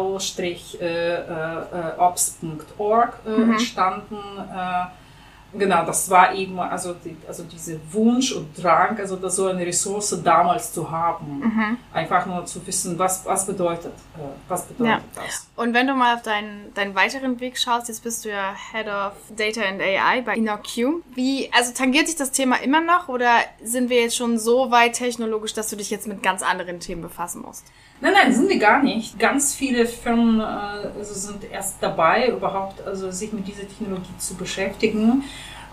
ops.org 1.98 3.12
äh, 3.26 3.30
mhm. 3.30 3.52
entstanden, 3.52 4.16
äh, 4.38 5.58
genau, 5.58 5.84
das 5.84 6.08
war 6.10 6.34
eben 6.34 6.58
also, 6.58 6.94
die, 6.94 7.16
also 7.26 7.44
dieser 7.44 7.76
Wunsch 7.90 8.32
und 8.32 8.62
Drang, 8.62 8.98
also 8.98 9.16
das 9.16 9.36
so 9.36 9.46
eine 9.46 9.64
Ressource 9.64 10.20
damals 10.22 10.72
zu 10.72 10.90
haben. 10.90 11.40
Mhm. 11.40 11.78
Einfach 11.92 12.26
nur 12.26 12.44
zu 12.46 12.66
wissen, 12.66 12.98
was, 12.98 13.24
was 13.24 13.46
bedeutet, 13.46 13.92
äh, 14.16 14.20
was 14.48 14.64
bedeutet 14.66 15.02
ja. 15.14 15.22
das. 15.22 15.48
Und 15.62 15.74
wenn 15.74 15.86
du 15.86 15.94
mal 15.94 16.16
auf 16.16 16.22
deinen, 16.22 16.74
deinen 16.74 16.96
weiteren 16.96 17.38
Weg 17.38 17.56
schaust, 17.56 17.86
jetzt 17.86 18.02
bist 18.02 18.24
du 18.24 18.30
ja 18.30 18.52
Head 18.72 18.88
of 18.88 19.12
Data 19.36 19.60
and 19.62 19.80
AI 19.80 20.20
bei 20.22 20.34
InnoQ. 20.34 21.04
Wie, 21.14 21.50
also 21.52 21.72
tangiert 21.72 22.08
sich 22.08 22.16
das 22.16 22.32
Thema 22.32 22.56
immer 22.60 22.80
noch 22.80 23.08
oder 23.08 23.30
sind 23.62 23.88
wir 23.88 24.00
jetzt 24.00 24.16
schon 24.16 24.40
so 24.40 24.72
weit 24.72 24.94
technologisch, 24.94 25.54
dass 25.54 25.68
du 25.68 25.76
dich 25.76 25.88
jetzt 25.88 26.08
mit 26.08 26.20
ganz 26.20 26.42
anderen 26.42 26.80
Themen 26.80 27.00
befassen 27.00 27.42
musst? 27.42 27.64
Nein, 28.00 28.12
nein, 28.12 28.34
sind 28.34 28.48
wir 28.48 28.58
gar 28.58 28.82
nicht. 28.82 29.20
Ganz 29.20 29.54
viele 29.54 29.86
Firmen 29.86 30.40
äh, 30.40 30.42
also 30.42 31.14
sind 31.14 31.44
erst 31.48 31.80
dabei, 31.80 32.30
überhaupt 32.30 32.84
also 32.84 33.12
sich 33.12 33.32
mit 33.32 33.46
dieser 33.46 33.68
Technologie 33.68 34.18
zu 34.18 34.34
beschäftigen. 34.34 35.22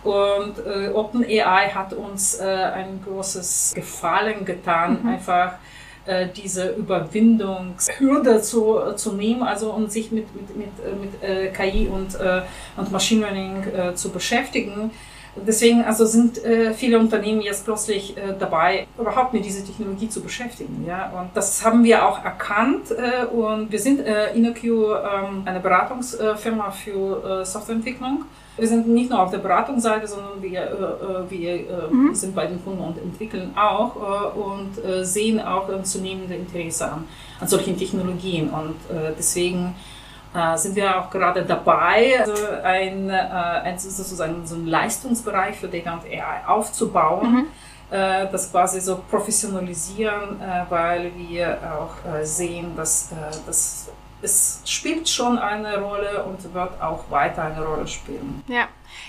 Und 0.03 0.53
äh, 0.67 0.89
OpenAI 0.89 1.71
hat 1.73 1.93
uns 1.93 2.39
äh, 2.39 2.43
ein 2.45 3.01
großes 3.03 3.73
Gefallen 3.73 4.45
getan, 4.45 4.99
mhm. 5.01 5.09
einfach 5.09 5.53
äh, 6.09 6.27
diese 6.35 6.69
Überwindungshürde 6.69 8.41
zu, 8.41 8.93
zu 8.95 9.13
nehmen, 9.13 9.43
also 9.43 9.71
und 9.71 9.91
sich 9.91 10.11
mit, 10.11 10.25
mit, 10.35 10.57
mit, 10.57 10.67
äh, 10.67 10.95
mit 10.95 11.23
äh, 11.23 11.51
KI 11.51 11.87
und, 11.87 12.15
äh, 12.19 12.41
und 12.77 12.91
Machine 12.91 13.21
Learning 13.21 13.63
äh, 13.73 13.95
zu 13.95 14.09
beschäftigen. 14.09 14.91
Deswegen 15.35 15.83
also 15.83 16.05
sind 16.05 16.43
äh, 16.43 16.73
viele 16.73 16.99
Unternehmen 16.99 17.41
jetzt 17.41 17.63
plötzlich 17.65 18.17
äh, 18.17 18.33
dabei, 18.37 18.87
überhaupt 18.97 19.33
mit 19.33 19.45
dieser 19.45 19.63
Technologie 19.63 20.09
zu 20.09 20.21
beschäftigen. 20.21 20.83
Ja? 20.87 21.11
Und 21.17 21.29
das 21.35 21.63
haben 21.63 21.83
wir 21.83 22.05
auch 22.07 22.23
erkannt. 22.23 22.91
Äh, 22.91 23.25
und 23.25 23.71
wir 23.71 23.79
sind 23.79 23.99
äh, 23.99 24.33
InnoQ 24.33 24.63
ähm, 24.63 25.43
eine 25.45 25.59
Beratungsfirma 25.59 26.71
für 26.71 27.41
äh, 27.41 27.45
Softwareentwicklung. 27.45 28.25
Wir 28.59 28.67
sind 28.67 28.87
nicht 28.87 29.09
nur 29.09 29.21
auf 29.21 29.31
der 29.31 29.39
Beratungsseite, 29.39 30.07
sondern 30.07 30.41
wir, 30.41 30.61
äh, 30.61 31.31
wir 31.31 31.89
mhm. 31.89 32.13
sind 32.13 32.35
bei 32.35 32.45
den 32.47 32.63
Kunden 32.63 32.81
und 32.81 32.97
entwickeln 32.97 33.53
auch 33.57 34.35
und 34.35 34.71
sehen 35.05 35.39
auch 35.39 35.69
ein 35.69 35.85
zunehmendes 35.85 36.37
Interesse 36.37 36.91
an, 36.91 37.05
an 37.39 37.47
solchen 37.47 37.77
Technologien. 37.77 38.49
Und 38.49 38.75
deswegen 39.17 39.75
äh, 40.33 40.57
sind 40.57 40.75
wir 40.75 40.99
auch 40.99 41.09
gerade 41.09 41.43
dabei, 41.43 42.19
also 42.19 42.33
ein, 42.63 43.09
äh, 43.09 43.13
ein, 43.13 43.79
sozusagen 43.79 44.45
so 44.45 44.55
einen 44.55 44.67
Leistungsbereich 44.67 45.55
für 45.55 45.67
Data 45.67 45.93
und 45.93 46.03
AI 46.05 46.47
aufzubauen. 46.47 47.31
Mhm. 47.31 47.45
Äh, 47.91 48.27
das 48.31 48.51
quasi 48.51 48.79
so 48.79 49.01
professionalisieren, 49.09 50.39
äh, 50.39 50.65
weil 50.69 51.11
wir 51.17 51.57
auch 51.73 52.13
äh, 52.13 52.23
sehen, 52.23 52.75
dass, 52.75 53.09
dass 53.47 53.89
es 54.21 54.61
spielt 54.65 55.07
schon 55.07 55.37
eine 55.37 55.79
Rolle 55.79 56.23
und 56.23 56.53
wird 56.53 56.81
auch 56.81 57.09
weiter 57.09 57.43
eine 57.43 57.65
Rolle 57.65 57.87
spielen. 57.87 58.43
Ja. 58.47 58.67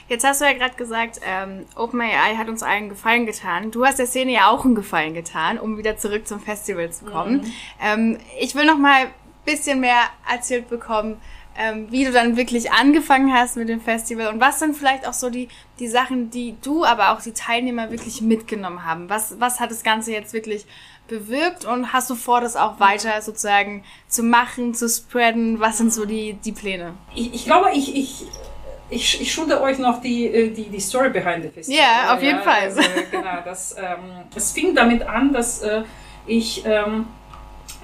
Jetzt 0.08 0.24
hast 0.24 0.40
du 0.40 0.44
ja 0.44 0.52
gerade 0.52 0.74
gesagt, 0.74 1.20
ähm, 1.24 1.66
OpenAI 1.76 2.36
hat 2.36 2.48
uns 2.48 2.62
allen 2.62 2.88
Gefallen 2.88 3.26
getan. 3.26 3.70
Du 3.70 3.84
hast 3.86 3.98
der 3.98 4.06
Szene 4.06 4.32
ja 4.32 4.48
auch 4.48 4.64
einen 4.64 4.74
Gefallen 4.74 5.14
getan, 5.14 5.58
um 5.58 5.78
wieder 5.78 5.96
zurück 5.96 6.26
zum 6.26 6.40
Festival 6.40 6.90
zu 6.90 7.04
kommen. 7.06 7.36
Mhm. 7.36 7.52
Ähm, 7.80 8.18
ich 8.38 8.54
will 8.54 8.66
noch 8.66 8.78
mal 8.78 9.06
bisschen 9.44 9.80
mehr 9.80 10.02
erzählt 10.30 10.68
bekommen, 10.68 11.20
ähm, 11.56 11.90
wie 11.90 12.04
du 12.04 12.12
dann 12.12 12.36
wirklich 12.36 12.72
angefangen 12.72 13.32
hast 13.32 13.56
mit 13.56 13.68
dem 13.68 13.80
Festival 13.80 14.28
und 14.28 14.40
was 14.40 14.58
sind 14.60 14.76
vielleicht 14.76 15.06
auch 15.06 15.12
so 15.12 15.30
die, 15.30 15.48
die 15.78 15.88
Sachen, 15.88 16.30
die 16.30 16.56
du, 16.62 16.84
aber 16.84 17.10
auch 17.12 17.20
die 17.20 17.32
Teilnehmer 17.32 17.90
wirklich 17.90 18.20
mitgenommen 18.20 18.84
haben. 18.84 19.08
Was, 19.08 19.40
was 19.40 19.60
hat 19.60 19.70
das 19.70 19.82
Ganze 19.82 20.12
jetzt 20.12 20.32
wirklich 20.32 20.66
bewirkt 21.10 21.66
und 21.66 21.92
hast 21.92 22.08
du 22.08 22.14
vor, 22.14 22.40
das 22.40 22.56
auch 22.56 22.80
weiter 22.80 23.20
sozusagen 23.20 23.84
zu 24.08 24.22
machen, 24.22 24.72
zu 24.72 24.88
spreaden? 24.88 25.60
Was 25.60 25.76
sind 25.76 25.92
so 25.92 26.06
die, 26.06 26.34
die 26.34 26.52
Pläne? 26.52 26.94
Ich, 27.14 27.34
ich 27.34 27.44
glaube, 27.44 27.70
ich, 27.74 27.94
ich, 27.94 28.26
ich, 28.88 29.20
ich 29.20 29.32
schulde 29.32 29.60
euch 29.60 29.78
noch 29.78 30.00
die, 30.00 30.26
äh, 30.26 30.50
die, 30.50 30.70
die 30.70 30.80
Story 30.80 31.10
behind 31.10 31.42
the 31.42 31.50
Festival. 31.50 31.78
Yeah, 31.78 32.14
auf 32.14 32.22
jeden 32.22 32.38
ja, 32.38 32.42
Fall. 32.44 32.62
Also, 32.62 32.80
genau, 33.10 33.38
das, 33.44 33.76
ähm, 33.76 34.24
es 34.34 34.52
fing 34.52 34.74
damit 34.74 35.02
an, 35.02 35.32
dass 35.32 35.60
äh, 35.60 35.82
ich 36.26 36.64
ähm, 36.64 37.06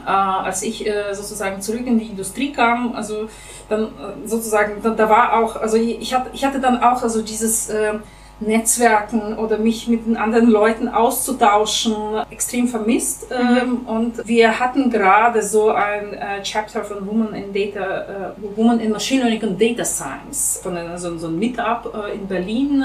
äh, 0.05 0.11
als 0.11 0.63
ich 0.63 0.87
äh, 0.87 1.13
sozusagen 1.15 1.61
zurück 1.61 1.87
in 1.87 1.99
die 1.99 2.07
Industrie 2.07 2.53
kam, 2.53 2.95
also 2.95 3.29
dann 3.69 3.85
äh, 3.85 4.27
sozusagen, 4.29 4.83
da, 4.83 4.91
da, 4.91 5.09
war 5.09 5.39
auch, 5.39 5.57
also 5.57 5.77
ich, 5.77 6.15
hatte, 6.15 6.31
ich 6.33 6.45
hatte 6.45 6.61
dann 6.61 6.83
auch 6.83 7.03
also 7.03 7.23
dieses 7.23 7.69
äh, 7.69 7.95
Netzwerken 8.39 9.39
oder 9.39 9.57
mich 9.57 9.89
mit 9.89 10.07
den 10.07 10.17
anderen 10.17 10.51
Leuten 10.51 10.89
auszutauschen, 10.89 11.95
extrem 12.31 12.69
vermisst. 12.69 13.31
Mhm. 13.31 13.57
Ähm, 13.57 13.77
und 13.87 14.29
wir 14.29 14.59
hatten 14.59 14.91
gerade 14.91 15.43
so 15.43 15.71
ein 15.71 16.13
äh, 16.13 16.43
Chapter 16.43 16.85
von 16.85 17.07
Women 17.07 17.35
in 17.35 17.53
Data, 17.53 18.35
äh, 18.37 18.57
Women 18.57 18.81
in 18.81 18.93
Machine 18.93 19.23
Learning 19.23 19.43
und 19.49 19.61
Data 19.61 19.85
Science, 19.85 20.61
von 20.63 20.77
einer, 20.77 20.99
so, 20.99 21.17
so 21.17 21.29
ein 21.29 21.39
Meetup 21.39 21.93
äh, 21.95 22.15
in 22.15 22.27
Berlin 22.27 22.85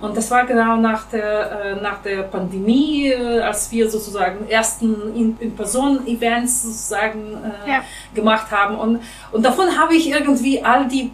und 0.00 0.16
das 0.16 0.30
war 0.30 0.44
genau 0.44 0.76
nach 0.76 1.04
der, 1.04 1.78
nach 1.80 2.02
der 2.02 2.24
Pandemie, 2.24 3.14
als 3.14 3.70
wir 3.70 3.88
sozusagen 3.88 4.48
ersten 4.48 5.14
In-Person-Events 5.40 6.62
sozusagen 6.64 7.38
ja. 7.66 7.84
gemacht 8.12 8.50
haben. 8.50 8.76
Und, 8.76 9.00
und 9.30 9.44
davon 9.44 9.78
habe 9.78 9.94
ich 9.94 10.10
irgendwie 10.10 10.62
all 10.62 10.88
die 10.88 11.12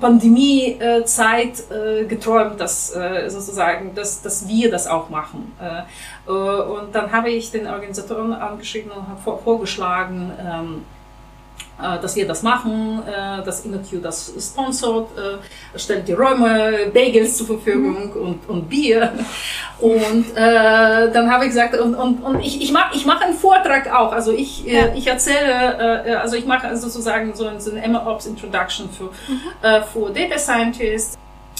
Pandemie-Zeit 0.00 1.64
äh, 1.70 2.04
geträumt, 2.04 2.58
dass 2.60 2.94
äh, 2.94 3.28
sozusagen, 3.28 3.94
dass, 3.94 4.22
dass 4.22 4.48
wir 4.48 4.70
das 4.70 4.86
auch 4.86 5.10
machen. 5.10 5.52
Äh, 5.60 6.30
und 6.30 6.94
dann 6.94 7.12
habe 7.12 7.30
ich 7.30 7.50
den 7.50 7.66
Organisatoren 7.66 8.32
angeschrieben 8.32 8.90
und 8.90 9.08
habe 9.08 9.38
vorgeschlagen, 9.42 10.32
ähm, 10.40 10.84
äh, 10.84 10.97
dass 11.78 12.16
wir 12.16 12.26
das 12.26 12.42
machen, 12.42 13.02
äh, 13.06 13.44
dass 13.44 13.64
InnoQ 13.64 14.02
das 14.02 14.32
sponsort, 14.38 15.10
äh, 15.16 15.78
stellt 15.78 16.08
die 16.08 16.12
Räume, 16.12 16.90
Bagels 16.92 17.36
zur 17.36 17.46
Verfügung 17.46 18.10
mhm. 18.14 18.20
und, 18.20 18.48
und 18.48 18.68
Bier. 18.68 19.12
Und 19.78 20.36
äh, 20.36 21.12
dann 21.12 21.30
habe 21.30 21.44
ich 21.44 21.50
gesagt, 21.50 21.78
und, 21.78 21.94
und, 21.94 22.20
und 22.24 22.40
ich, 22.40 22.60
ich 22.60 22.72
mache 22.72 22.96
ich 22.96 23.06
mach 23.06 23.20
einen 23.20 23.34
Vortrag 23.34 23.92
auch. 23.94 24.12
Also 24.12 24.32
ich, 24.32 24.64
ja. 24.64 24.86
äh, 24.86 24.98
ich 24.98 25.06
erzähle, 25.06 26.04
äh, 26.04 26.14
also 26.14 26.36
ich 26.36 26.46
mache 26.46 26.76
sozusagen 26.76 27.34
so, 27.34 27.48
so 27.58 27.70
eine 27.70 27.86
MLOps 27.86 28.26
Introduction 28.26 28.90
für, 28.90 29.04
mhm. 29.04 29.40
äh, 29.62 29.82
für 29.82 30.10
Data 30.10 30.38
Scientists. 30.38 31.16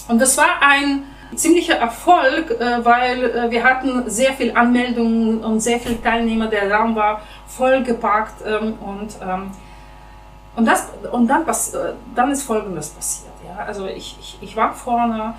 Und 0.09 0.21
das 0.21 0.37
war 0.37 0.49
ein 0.61 1.05
ziemlicher 1.35 1.75
Erfolg, 1.75 2.51
äh, 2.51 2.85
weil 2.85 3.25
äh, 3.25 3.51
wir 3.51 3.63
hatten 3.63 4.09
sehr 4.11 4.33
viel 4.33 4.53
Anmeldungen 4.53 5.45
und 5.45 5.61
sehr 5.61 5.79
viele 5.79 6.03
Teilnehmer. 6.03 6.49
Der 6.49 6.71
Raum 6.71 6.97
war 6.97 7.23
vollgepackt 7.47 8.43
ähm, 8.47 8.75
und 8.81 9.11
ähm, 9.23 9.51
und, 10.59 10.65
das, 10.67 10.89
und 11.13 11.29
dann, 11.29 11.47
was, 11.47 11.73
äh, 11.73 11.93
dann 12.17 12.33
ist 12.33 12.43
Folgendes 12.43 12.91
passiert. 12.91 13.33
Ja? 13.47 13.65
Also 13.65 13.87
ich, 13.87 14.17
ich, 14.21 14.39
ich 14.41 14.57
war 14.57 14.75
vorne 14.75 15.35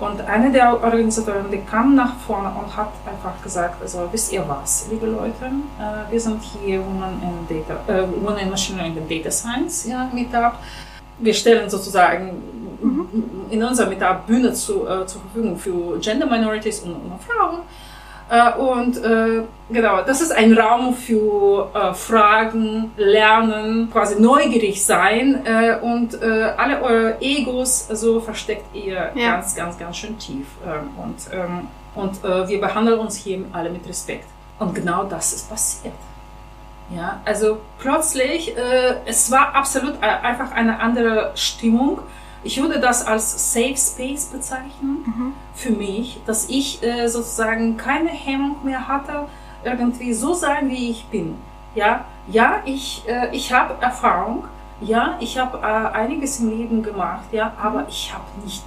und 0.00 0.20
eine 0.22 0.50
der 0.50 0.82
Organisatoren, 0.82 1.48
die 1.52 1.58
kam 1.58 1.94
nach 1.94 2.16
vorne 2.26 2.48
und 2.48 2.76
hat 2.76 2.88
einfach 3.06 3.40
gesagt, 3.40 3.80
also 3.80 4.08
wisst 4.10 4.32
ihr 4.32 4.44
was, 4.48 4.88
liebe 4.90 5.06
Leute, 5.06 5.44
äh, 5.78 6.10
wir 6.10 6.20
sind 6.20 6.42
hier 6.42 6.84
Women 6.84 7.22
in, 7.22 7.62
Data, 7.62 7.80
äh, 7.86 8.02
Women 8.02 8.38
in 8.38 8.50
Machine 8.50 8.78
Learning 8.78 8.98
and 8.98 9.08
Data 9.08 9.30
Science 9.30 9.86
ja, 9.86 10.10
Meetup. 10.12 10.54
Wir 11.20 11.34
stellen 11.34 11.70
sozusagen 11.70 12.42
mhm. 12.82 13.06
in 13.50 13.62
unserer 13.62 13.88
Meetup 13.88 14.26
Bühne 14.26 14.52
zu, 14.54 14.88
äh, 14.88 15.06
zur 15.06 15.20
Verfügung 15.20 15.56
für 15.56 16.00
Gender 16.00 16.26
Minorities 16.26 16.80
und, 16.80 16.94
und 16.96 17.22
Frauen. 17.22 17.60
Äh, 18.30 18.52
und 18.58 18.96
äh, 19.04 19.42
genau, 19.70 20.02
das 20.02 20.20
ist 20.20 20.32
ein 20.32 20.56
Raum 20.56 20.94
für 20.94 21.70
äh, 21.74 21.92
Fragen, 21.94 22.92
Lernen, 22.96 23.90
quasi 23.90 24.20
neugierig 24.20 24.84
sein 24.84 25.44
äh, 25.44 25.76
und 25.80 26.20
äh, 26.22 26.52
alle 26.56 26.82
eure 26.82 27.20
Egos 27.20 27.88
so 27.88 28.20
versteckt 28.20 28.74
ihr 28.74 29.12
ja. 29.14 29.32
ganz, 29.32 29.54
ganz, 29.54 29.78
ganz 29.78 29.96
schön 29.96 30.18
tief. 30.18 30.46
Ähm, 30.66 30.90
und 31.02 31.16
ähm, 31.32 31.68
und 31.94 32.24
äh, 32.24 32.48
wir 32.48 32.60
behandeln 32.60 32.98
uns 32.98 33.16
hier 33.16 33.44
alle 33.52 33.70
mit 33.70 33.86
Respekt. 33.88 34.26
Und 34.58 34.74
genau 34.74 35.04
das 35.04 35.32
ist 35.32 35.48
passiert. 35.48 35.94
Ja, 36.94 37.20
also 37.24 37.58
plötzlich, 37.78 38.54
es 39.06 39.30
war 39.30 39.54
absolut 39.54 40.02
einfach 40.02 40.52
eine 40.52 40.80
andere 40.80 41.30
Stimmung 41.34 42.00
ich 42.44 42.60
würde 42.60 42.78
das 42.78 43.06
als 43.06 43.52
Safe 43.52 43.76
Space 43.76 44.26
bezeichnen 44.26 45.04
mhm. 45.04 45.32
für 45.54 45.70
mich, 45.70 46.20
dass 46.26 46.48
ich 46.48 46.82
äh, 46.82 47.08
sozusagen 47.08 47.76
keine 47.76 48.10
Hemmung 48.10 48.56
mehr 48.64 48.86
hatte, 48.86 49.26
irgendwie 49.64 50.12
so 50.12 50.34
sein, 50.34 50.68
wie 50.68 50.90
ich 50.90 51.06
bin. 51.06 51.36
Ja, 51.74 52.04
ja, 52.28 52.62
ich, 52.64 53.02
äh, 53.08 53.34
ich 53.34 53.52
habe 53.52 53.82
Erfahrung, 53.82 54.44
ja, 54.80 55.16
ich 55.20 55.38
habe 55.38 55.58
äh, 55.58 55.96
einiges 55.96 56.40
im 56.40 56.50
Leben 56.50 56.82
gemacht, 56.82 57.24
ja, 57.32 57.52
aber 57.60 57.80
mhm. 57.80 57.86
ich 57.88 58.12
habe 58.12 58.24
nicht, 58.44 58.62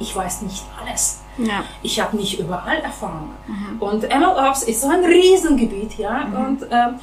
ich 0.00 0.14
weiß 0.14 0.42
nicht 0.42 0.64
alles. 0.80 1.22
Ja. 1.38 1.64
Ich 1.82 2.00
habe 2.00 2.16
nicht 2.16 2.38
überall 2.38 2.78
Erfahrung. 2.78 3.30
Mhm. 3.46 3.82
Und 3.82 4.02
MLOps 4.08 4.62
ist 4.62 4.80
so 4.80 4.88
ein 4.88 5.04
Riesengebiet, 5.04 5.98
ja, 5.98 6.24
mhm. 6.24 6.36
und 6.36 6.62
ähm, 6.70 7.00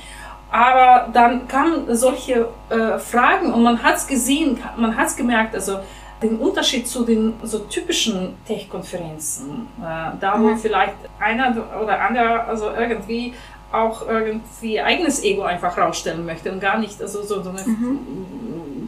aber 0.54 1.10
dann 1.12 1.48
kamen 1.48 1.96
solche 1.96 2.48
äh, 2.70 3.00
Fragen 3.00 3.52
und 3.52 3.64
man 3.64 3.82
hat 3.82 3.96
es 3.96 4.06
gesehen, 4.06 4.60
man 4.78 4.96
hat 4.96 5.08
es 5.08 5.16
gemerkt, 5.16 5.56
also 5.56 5.80
den 6.24 6.38
Unterschied 6.38 6.88
zu 6.88 7.04
den 7.04 7.34
so 7.44 7.60
typischen 7.60 8.36
Tech-Konferenzen, 8.48 9.68
äh, 9.80 10.18
da 10.20 10.36
wo 10.38 10.48
mhm. 10.48 10.58
vielleicht 10.58 10.96
einer 11.20 11.56
oder 11.82 12.02
andere 12.02 12.46
also 12.46 12.72
irgendwie 12.72 13.34
auch 13.72 14.08
irgendwie 14.08 14.80
eigenes 14.80 15.24
Ego 15.24 15.44
einfach 15.44 15.78
rausstellen 15.78 16.26
möchte 16.26 16.52
und 16.52 16.60
gar 16.60 16.78
nicht 16.78 17.02
also 17.02 17.24
so, 17.24 17.42
so 17.42 17.50
eine 17.50 17.62
mhm. 17.62 18.88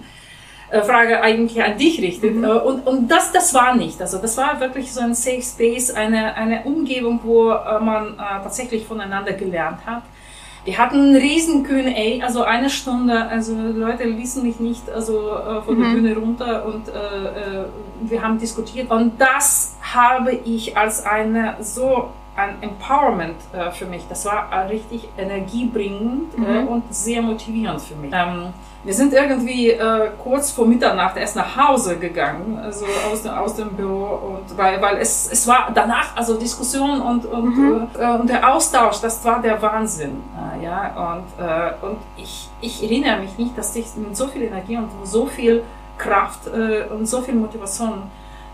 äh, 0.69 0.81
Frage 0.81 1.21
eigentlich 1.21 1.61
an 1.61 1.77
dich 1.77 1.99
richtet. 2.01 2.35
Mhm. 2.35 2.43
Äh, 2.43 2.47
und, 2.47 2.87
und 2.87 3.07
das, 3.09 3.31
das 3.31 3.53
war 3.53 3.75
nicht. 3.75 3.99
Also 3.99 4.19
das 4.19 4.37
war 4.37 4.59
wirklich 4.59 4.93
so 4.93 5.01
ein 5.01 5.13
Safe 5.13 5.41
Space, 5.41 5.91
eine, 5.91 6.35
eine 6.35 6.63
Umgebung, 6.63 7.19
wo 7.23 7.51
äh, 7.51 7.79
man 7.79 8.15
tatsächlich 8.17 8.85
voneinander 8.85 9.33
gelernt 9.33 9.85
hat. 9.85 10.03
Wir 10.65 10.79
hatten 10.79 10.95
einen 10.95 11.15
riesen 11.15 11.63
Q&A, 11.63 12.25
also 12.25 12.43
eine 12.43 12.71
Stunde, 12.71 13.27
also 13.27 13.55
Leute 13.55 14.05
ließen 14.05 14.41
mich 14.41 14.59
nicht 14.59 14.89
also 14.89 15.29
äh, 15.37 15.61
von 15.61 15.79
der 15.79 15.89
mhm. 15.89 15.93
Bühne 15.93 16.17
runter 16.17 16.65
und 16.65 16.89
äh, 16.89 16.91
äh, 16.91 17.65
wir 18.01 18.23
haben 18.23 18.39
diskutiert 18.39 18.89
und 18.89 19.21
das 19.21 19.75
habe 19.93 20.33
ich 20.33 20.75
als 20.75 21.05
eine 21.05 21.57
so 21.61 22.09
ein 22.35 22.61
Empowerment 22.61 23.37
äh, 23.53 23.71
für 23.71 23.85
mich. 23.85 24.05
Das 24.09 24.25
war 24.25 24.49
richtig 24.69 25.07
energiebringend 25.17 26.37
mhm. 26.37 26.67
und 26.67 26.93
sehr 26.93 27.21
motivierend 27.21 27.81
für 27.81 27.95
mich. 27.95 28.11
Ähm, 28.13 28.53
wir 28.83 28.93
sind 28.93 29.13
irgendwie 29.13 29.71
äh, 29.71 30.11
kurz 30.23 30.51
vor 30.51 30.67
Mitternacht 30.67 31.17
erst 31.17 31.35
nach 31.35 31.57
Hause 31.57 31.97
gegangen, 31.97 32.59
also 32.61 32.85
aus, 33.11 33.23
dem, 33.23 33.31
aus 33.31 33.55
dem 33.55 33.69
Büro, 33.69 34.37
und 34.37 34.57
weil, 34.57 34.79
weil 34.79 34.97
es, 34.97 35.31
es 35.31 35.47
war 35.47 35.71
danach, 35.73 36.15
also 36.15 36.35
Diskussion 36.35 37.01
und, 37.01 37.25
und, 37.25 37.57
mhm. 37.57 37.87
äh, 37.97 38.11
und 38.11 38.29
der 38.29 38.53
Austausch, 38.53 39.01
das 39.01 39.25
war 39.25 39.41
der 39.41 39.59
Wahnsinn. 39.59 40.21
Äh, 40.59 40.63
ja, 40.63 41.15
und, 41.15 41.43
äh, 41.43 41.85
und 41.85 41.97
ich, 42.15 42.47
ich 42.61 42.83
erinnere 42.83 43.21
mich 43.21 43.37
nicht, 43.39 43.57
dass 43.57 43.75
ich 43.75 43.87
mit 43.95 44.15
so 44.15 44.27
viel 44.27 44.43
Energie 44.43 44.77
und 44.77 44.89
so 45.03 45.25
viel 45.25 45.63
Kraft 45.97 46.47
äh, 46.47 46.83
und 46.93 47.07
so 47.07 47.21
viel 47.21 47.33
Motivation 47.33 48.03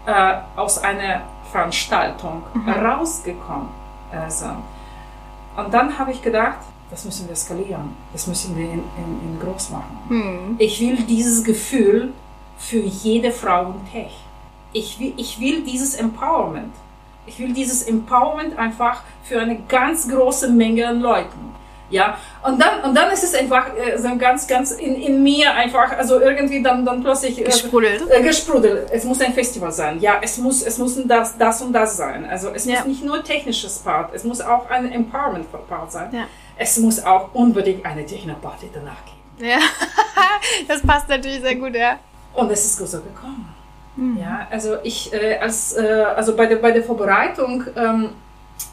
äh, 0.05 0.33
aus 0.55 0.81
einer 0.81 1.23
Veranstaltung 1.51 2.43
mhm. 2.53 2.69
rausgekommen. 2.69 3.69
Also, 4.11 4.47
und 5.55 5.73
dann 5.73 5.97
habe 5.97 6.11
ich 6.11 6.21
gedacht, 6.21 6.59
das 6.89 7.05
müssen 7.05 7.27
wir 7.29 7.35
skalieren, 7.35 7.95
das 8.11 8.27
müssen 8.27 8.55
wir 8.57 8.65
in, 8.65 8.83
in, 8.97 9.33
in 9.33 9.39
groß 9.39 9.69
machen. 9.69 9.97
Hm. 10.09 10.55
Ich 10.59 10.79
will 10.81 10.97
dieses 11.03 11.43
Gefühl 11.43 12.13
für 12.57 12.79
jede 12.79 13.31
Frau 13.31 13.71
im 13.71 13.91
Tech. 13.91 14.11
Ich 14.73 14.99
will, 14.99 15.13
ich 15.15 15.39
will 15.39 15.63
dieses 15.63 15.95
Empowerment. 15.95 16.73
Ich 17.25 17.39
will 17.39 17.53
dieses 17.53 17.83
Empowerment 17.83 18.57
einfach 18.57 19.03
für 19.23 19.39
eine 19.39 19.57
ganz 19.69 20.09
große 20.09 20.49
Menge 20.49 20.87
an 20.87 20.99
Leuten. 20.99 21.55
Ja, 21.91 22.17
und 22.43 22.59
dann, 22.59 22.81
und 22.83 22.95
dann 22.95 23.11
ist 23.11 23.23
es 23.23 23.35
einfach 23.35 23.67
äh, 23.75 23.97
so 23.97 24.15
ganz, 24.17 24.47
ganz 24.47 24.71
in, 24.71 24.95
in 24.95 25.21
mir 25.21 25.53
einfach, 25.53 25.97
also 25.97 26.19
irgendwie 26.19 26.63
dann, 26.63 26.85
dann 26.85 27.03
plötzlich 27.03 27.39
äh, 27.39 27.43
gesprudelt. 27.43 28.03
Äh, 28.09 28.23
gesprudelt. 28.23 28.89
Es 28.91 29.03
muss 29.03 29.21
ein 29.21 29.33
Festival 29.33 29.71
sein. 29.71 29.99
Ja, 29.99 30.19
es 30.21 30.37
muss, 30.37 30.63
es 30.63 30.77
muss 30.77 30.97
das, 31.05 31.37
das 31.37 31.61
und 31.61 31.73
das 31.73 31.97
sein. 31.97 32.25
Also 32.29 32.49
es 32.49 32.65
ja. 32.65 32.77
muss 32.77 32.85
nicht 32.85 33.03
nur 33.03 33.23
technisches 33.23 33.79
Part, 33.79 34.15
es 34.15 34.23
muss 34.23 34.41
auch 34.41 34.69
ein 34.69 34.91
Empowerment 34.91 35.47
Part 35.67 35.91
sein. 35.91 36.09
Ja 36.13 36.27
es 36.61 36.77
muss 36.77 37.03
auch 37.03 37.33
unbedingt 37.33 37.83
eine 37.85 38.05
Techno-Party 38.05 38.69
danach 38.71 39.03
geben. 39.05 39.49
Ja, 39.49 39.57
das 40.67 40.81
passt 40.81 41.09
natürlich 41.09 41.41
sehr 41.41 41.55
gut, 41.55 41.75
ja. 41.75 41.97
Und 42.33 42.51
es 42.51 42.63
ist 42.65 42.77
so 42.77 43.01
gekommen. 43.01 43.53
Mhm. 43.95 44.17
Ja, 44.21 44.47
also 44.51 44.77
ich, 44.83 45.11
äh, 45.11 45.37
als, 45.37 45.73
äh, 45.73 46.05
also 46.15 46.35
bei 46.35 46.45
der, 46.45 46.57
bei 46.57 46.71
der 46.71 46.83
Vorbereitung 46.83 47.63
ähm, 47.75 48.09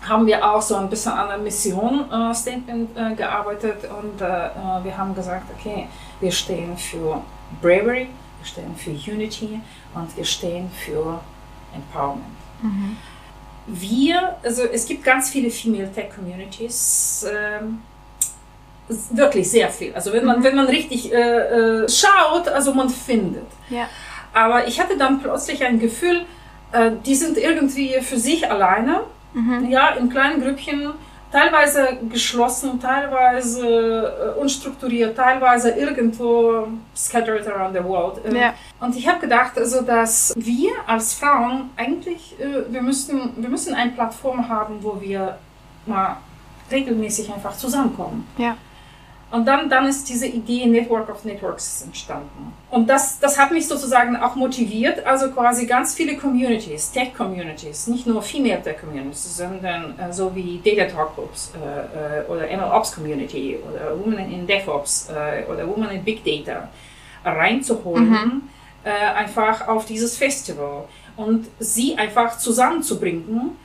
haben 0.09 0.27
wir 0.27 0.49
auch 0.49 0.63
so 0.63 0.77
ein 0.77 0.89
bisschen 0.89 1.13
an 1.13 1.29
der 1.29 1.39
Mission-Statement 1.39 2.91
äh, 2.97 3.15
gearbeitet 3.15 3.89
und 3.91 4.21
äh, 4.21 4.25
äh, 4.25 4.85
wir 4.85 4.97
haben 4.97 5.15
gesagt, 5.15 5.47
okay, 5.59 5.89
wir 6.21 6.33
stehen 6.33 6.77
für 6.77 7.23
Bravery, 7.61 8.09
wir 8.41 8.47
stehen 8.47 8.75
für 8.77 8.91
Unity 8.91 9.61
und 9.95 10.17
wir 10.17 10.25
stehen 10.25 10.71
für 10.71 11.21
Empowerment. 11.75 12.25
Mhm 12.63 12.97
wir, 13.69 14.37
also 14.43 14.63
es 14.65 14.87
gibt 14.87 15.05
ganz 15.05 15.31
viele 15.31 15.51
Female 15.51 15.93
Tech 15.93 16.11
Communities, 16.15 17.27
ähm, 17.31 17.83
wirklich 19.11 19.51
sehr 19.51 19.69
viel. 19.69 19.95
Also 19.95 20.13
wenn 20.13 20.25
man, 20.25 20.41
mhm. 20.41 20.45
wenn 20.45 20.57
man 20.57 20.67
richtig 20.67 21.13
äh, 21.13 21.83
äh, 21.83 21.89
schaut, 21.89 22.49
also 22.49 22.73
man 22.73 22.89
findet. 22.89 23.47
Ja. 23.69 23.89
Aber 24.33 24.67
ich 24.67 24.81
hatte 24.81 24.97
dann 24.97 25.21
plötzlich 25.21 25.63
ein 25.65 25.79
Gefühl, 25.79 26.25
äh, 26.73 26.93
die 27.05 27.15
sind 27.15 27.37
irgendwie 27.37 28.01
für 28.01 28.19
sich 28.19 28.51
alleine, 28.51 29.03
mhm. 29.33 29.69
ja, 29.69 29.91
in 29.91 30.09
kleinen 30.09 30.41
Grüppchen 30.43 30.93
teilweise 31.31 31.99
geschlossen, 32.09 32.81
teilweise 32.81 34.35
äh, 34.37 34.41
unstrukturiert, 34.41 35.17
teilweise 35.17 35.71
irgendwo 35.71 36.69
scattered 36.97 37.47
around 37.47 37.77
the 37.77 37.85
world. 37.85 38.21
Ähm, 38.25 38.37
ja. 38.37 38.55
Und 38.81 38.97
ich 38.97 39.07
habe 39.07 39.21
gedacht, 39.21 39.59
also, 39.59 39.83
dass 39.83 40.33
wir 40.37 40.71
als 40.87 41.15
Frauen 41.15 41.71
eigentlich, 41.77 42.37
äh, 42.41 42.73
wir, 42.73 42.83
müssen, 42.83 43.35
wir 43.37 43.49
müssen 43.49 43.75
eine 43.75 43.93
Plattform 43.93 44.49
haben, 44.49 44.79
wo 44.83 45.01
wir 45.01 45.39
mal 45.87 46.17
regelmäßig 46.71 47.33
einfach 47.33 47.57
zusammenkommen. 47.57 48.27
Ja. 48.39 48.57
Und 49.31 49.47
dann, 49.47 49.69
dann 49.69 49.87
ist 49.87 50.09
diese 50.09 50.27
Idee 50.27 50.65
Network 50.67 51.11
of 51.11 51.25
Networks 51.25 51.83
entstanden. 51.83 52.55
Und 52.71 52.89
das, 52.89 53.19
das 53.19 53.39
hat 53.39 53.51
mich 53.51 53.69
sozusagen 53.69 54.17
auch 54.17 54.37
motiviert, 54.37 55.05
also 55.05 55.31
quasi 55.31 55.67
ganz 55.67 55.95
viele 55.95 56.17
Communities, 56.17 56.93
Tech-Communities, 56.93 57.89
nicht 57.89 58.07
nur 58.07 58.23
Female 58.23 58.63
Tech-Communities, 58.63 59.37
sondern 59.37 59.99
äh, 59.99 60.13
so 60.13 60.35
wie 60.35 60.61
Data 60.65 60.91
Talk 60.91 61.15
Groups 61.15 61.53
äh, 61.55 62.21
äh 62.21 62.27
oder 62.27 62.47
MLOps 62.47 62.95
Community 62.95 63.59
oder 63.71 63.99
Women 63.99 64.33
in 64.33 64.47
DevOps 64.47 65.11
äh, 65.11 65.45
oder 65.51 65.69
Women 65.69 65.91
in 65.91 66.05
Big 66.05 66.25
Data 66.25 66.69
reinzuholen, 67.25 68.11
mhm. 68.11 68.43
Äh, 68.85 68.91
einfach 68.91 69.67
auf 69.67 69.87
dieses 69.87 70.17
Festival 70.17 70.85
und 71.17 71.47
sie 71.59 71.99
einfach 71.99 72.39
zusammenzubringen 72.39 73.59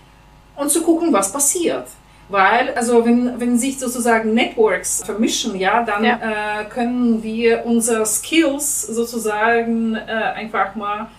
und 0.55 0.71
zu 0.71 0.81
gucken, 0.81 1.13
was 1.13 1.31
passiert. 1.31 1.87
Weil, 2.33 2.73
also 2.73 3.05
wenn, 3.05 3.39
wenn 3.39 3.59
sich 3.59 3.77
sozusagen 3.77 4.33
Networks 4.33 5.03
vermischen, 5.03 5.55
ja, 5.55 5.83
dann 5.83 6.03
ja. 6.03 6.61
Äh, 6.61 6.65
können 6.65 7.21
wir 7.21 7.63
unsere 7.63 8.07
Skills 8.07 8.87
sozusagen 8.87 9.93
äh, 9.93 9.99
einfach 10.09 10.73
mal 10.73 11.09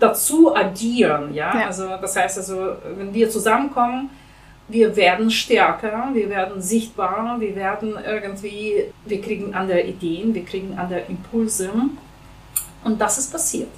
dazu 0.00 0.52
addieren, 0.52 1.32
ja? 1.32 1.56
ja. 1.56 1.66
Also 1.66 1.86
das 2.00 2.16
heißt 2.16 2.38
also, 2.38 2.72
wenn 2.96 3.14
wir 3.14 3.30
zusammenkommen, 3.30 4.10
wir 4.66 4.96
werden 4.96 5.30
stärker, 5.30 6.08
wir 6.12 6.28
werden 6.28 6.60
sichtbarer, 6.60 7.38
wir 7.38 7.54
werden 7.54 7.94
irgendwie, 8.04 8.86
wir 9.04 9.20
kriegen 9.20 9.54
andere 9.54 9.82
Ideen, 9.82 10.34
wir 10.34 10.44
kriegen 10.44 10.76
andere 10.76 11.02
Impulse. 11.08 11.70
Und 12.82 13.00
das 13.00 13.18
ist 13.18 13.30
passiert. 13.30 13.70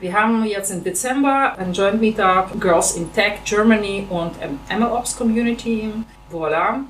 Wir 0.00 0.14
haben 0.14 0.46
jetzt 0.46 0.70
im 0.70 0.82
Dezember 0.82 1.52
ein 1.58 1.74
Joint 1.74 2.00
Meetup 2.00 2.58
Girls 2.58 2.96
in 2.96 3.12
Tech 3.12 3.44
Germany 3.44 4.06
und 4.08 4.32
MLOps 4.74 5.14
Community. 5.14 5.92
Voilà. 6.32 6.80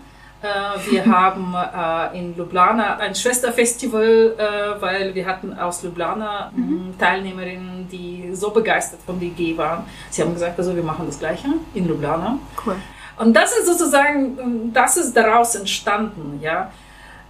Äh, 0.42 0.90
wir 0.90 1.04
haben 1.12 1.52
äh, 1.54 2.16
in 2.16 2.36
Ljubljana 2.36 2.98
ein 2.98 3.16
Schwesterfestival, 3.16 4.36
äh, 4.38 4.80
weil 4.80 5.12
wir 5.12 5.26
hatten 5.26 5.58
aus 5.58 5.82
Ljubljana 5.82 6.52
mhm. 6.54 6.94
Teilnehmerinnen, 7.00 7.88
die 7.90 8.30
so 8.32 8.50
begeistert 8.50 9.00
von 9.04 9.18
der 9.18 9.28
Idee 9.28 9.58
waren. 9.58 9.84
Sie 10.08 10.22
haben 10.22 10.32
gesagt, 10.32 10.56
also 10.56 10.76
wir 10.76 10.84
machen 10.84 11.06
das 11.06 11.18
Gleiche 11.18 11.48
in 11.74 11.88
Ljubljana. 11.88 12.38
Cool. 12.64 12.76
Und 13.18 13.34
das 13.34 13.58
ist 13.58 13.66
sozusagen, 13.66 14.72
das 14.72 14.96
ist 14.96 15.16
daraus 15.16 15.56
entstanden, 15.56 16.38
ja. 16.40 16.70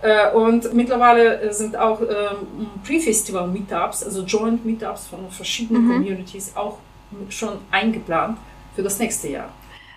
Äh, 0.02 0.30
und 0.32 0.72
mittlerweile 0.72 1.40
äh, 1.40 1.52
sind 1.52 1.76
auch 1.76 2.00
ähm, 2.00 2.70
Pre-Festival-Meetups, 2.84 4.04
also 4.04 4.22
Joint-Meetups 4.22 5.08
von 5.08 5.30
verschiedenen 5.30 5.86
mhm. 5.86 5.92
Communities 5.92 6.52
auch 6.54 6.78
schon 7.28 7.58
eingeplant 7.70 8.38
für 8.74 8.82
das 8.82 8.98
nächste 8.98 9.28
Jahr. 9.28 9.50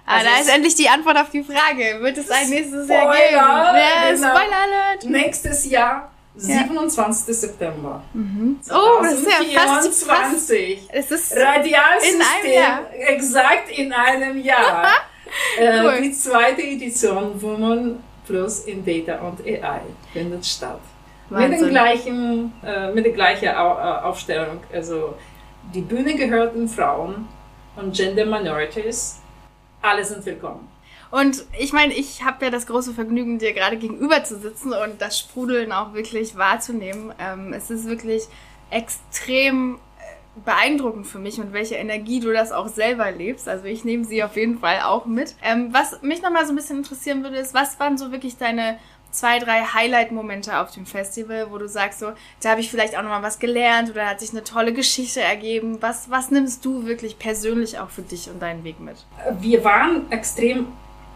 Ah, 0.06 0.18
also 0.18 0.28
da 0.30 0.42
ist 0.42 0.50
endlich 0.50 0.76
die 0.76 0.90
Antwort 0.90 1.18
auf 1.18 1.30
die 1.30 1.44
Frage. 1.44 2.02
Wird 2.02 2.18
es 2.18 2.30
ein 2.30 2.50
nächstes 2.50 2.86
Spoiler, 2.86 3.32
Jahr 3.32 3.74
geben? 3.74 3.86
Ja, 3.86 4.12
genau. 4.12 4.28
Spoiler 4.28 4.58
Alert! 4.58 5.06
Nächstes 5.06 5.70
Jahr, 5.70 6.12
27. 6.36 7.28
Ja. 7.28 7.34
September. 7.34 8.04
Mhm. 8.14 8.60
Oh, 8.70 9.02
das 9.02 9.14
ist 9.14 9.28
ja 9.28 9.62
fast, 9.62 10.04
fast 10.04 10.52
es 10.52 11.12
ist 11.12 11.38
Radialsystem, 11.38 12.16
in 12.16 12.22
einem 12.22 12.54
Jahr. 12.54 12.80
exakt 13.08 13.70
in 13.70 13.94
einem 13.94 14.42
Jahr. 14.42 14.88
äh, 15.58 15.80
cool. 15.82 16.02
Die 16.02 16.12
zweite 16.12 16.62
Edition, 16.62 17.42
wo 17.42 17.56
man 17.56 18.04
plus 18.26 18.66
in 18.66 18.86
Data 18.86 19.20
und 19.20 19.42
AI 19.42 19.82
findet 20.12 20.46
statt. 20.46 20.80
Wahnsinn. 21.30 21.52
Mit, 21.52 21.62
den 21.62 21.70
gleichen, 21.70 22.54
äh, 22.64 22.92
mit 22.92 23.06
der 23.06 23.14
gleichen 23.14 23.46
äh, 23.46 23.52
Aufstellung. 23.52 24.60
Also 24.72 25.16
die 25.74 25.82
Bühne 25.82 26.16
gehört 26.16 26.56
den 26.56 26.68
Frauen 26.68 27.28
und 27.76 27.96
Gender 27.96 28.26
Minorities. 28.26 29.22
Alle 29.82 30.04
sind 30.04 30.26
willkommen. 30.26 30.68
Und 31.12 31.46
ich 31.60 31.74
meine, 31.74 31.94
ich 31.94 32.24
habe 32.24 32.46
ja 32.46 32.52
das 32.52 32.66
große 32.66 32.94
Vergnügen, 32.94 33.38
dir 33.38 33.54
gerade 33.54 33.78
gegenüber 33.78 34.24
zu 34.24 34.40
sitzen 34.40 34.74
und 34.74 35.00
das 35.00 35.20
Sprudeln 35.20 35.72
auch 35.72 35.94
wirklich 35.94 36.38
wahrzunehmen. 36.38 37.14
Ähm, 37.20 37.54
es 37.54 37.70
ist 37.70 37.86
wirklich 37.86 38.24
extrem 38.72 39.78
beeindruckend 40.46 41.06
für 41.06 41.20
mich 41.20 41.40
und 41.40 41.54
welche 41.54 41.76
Energie 41.76 42.20
du 42.20 42.34
das 42.34 42.52
auch 42.52 42.68
selber 42.68 43.12
lebst. 43.12 43.48
Also 43.48 43.66
ich 43.66 43.86
nehme 43.86 44.04
sie 44.04 44.24
auf 44.24 44.36
jeden 44.36 44.60
Fall 44.60 44.82
auch 44.82 45.06
mit. 45.06 45.36
Ähm, 45.44 45.70
was 45.72 46.02
mich 46.02 46.22
nochmal 46.22 46.46
so 46.46 46.54
ein 46.54 46.56
bisschen 46.56 46.78
interessieren 46.78 47.24
würde, 47.24 47.38
ist, 47.38 47.54
was 47.54 47.80
waren 47.80 47.98
so 47.98 48.12
wirklich 48.12 48.38
deine 48.38 48.78
zwei, 49.12 49.38
drei 49.38 49.62
Highlight-Momente 49.62 50.60
auf 50.60 50.72
dem 50.72 50.86
Festival, 50.86 51.52
wo 51.52 51.58
du 51.58 51.70
sagst, 51.70 52.00
so, 52.00 52.14
da 52.42 52.50
habe 52.50 52.62
ich 52.62 52.72
vielleicht 52.72 52.98
auch 52.98 53.04
nochmal 53.04 53.22
was 53.22 53.40
gelernt 53.40 53.92
oder 53.92 54.08
hat 54.08 54.20
sich 54.20 54.32
eine 54.32 54.44
tolle 54.44 54.74
Geschichte 54.74 55.22
ergeben. 55.22 55.82
Was, 55.82 56.10
was 56.10 56.32
nimmst 56.32 56.66
du 56.66 56.86
wirklich 56.86 57.20
persönlich 57.20 57.80
auch 57.80 57.90
für 57.90 58.02
dich 58.02 58.30
und 58.30 58.42
deinen 58.42 58.64
Weg 58.64 58.80
mit? 58.80 59.06
Wir 59.40 59.64
waren 59.64 60.12
extrem 60.12 60.68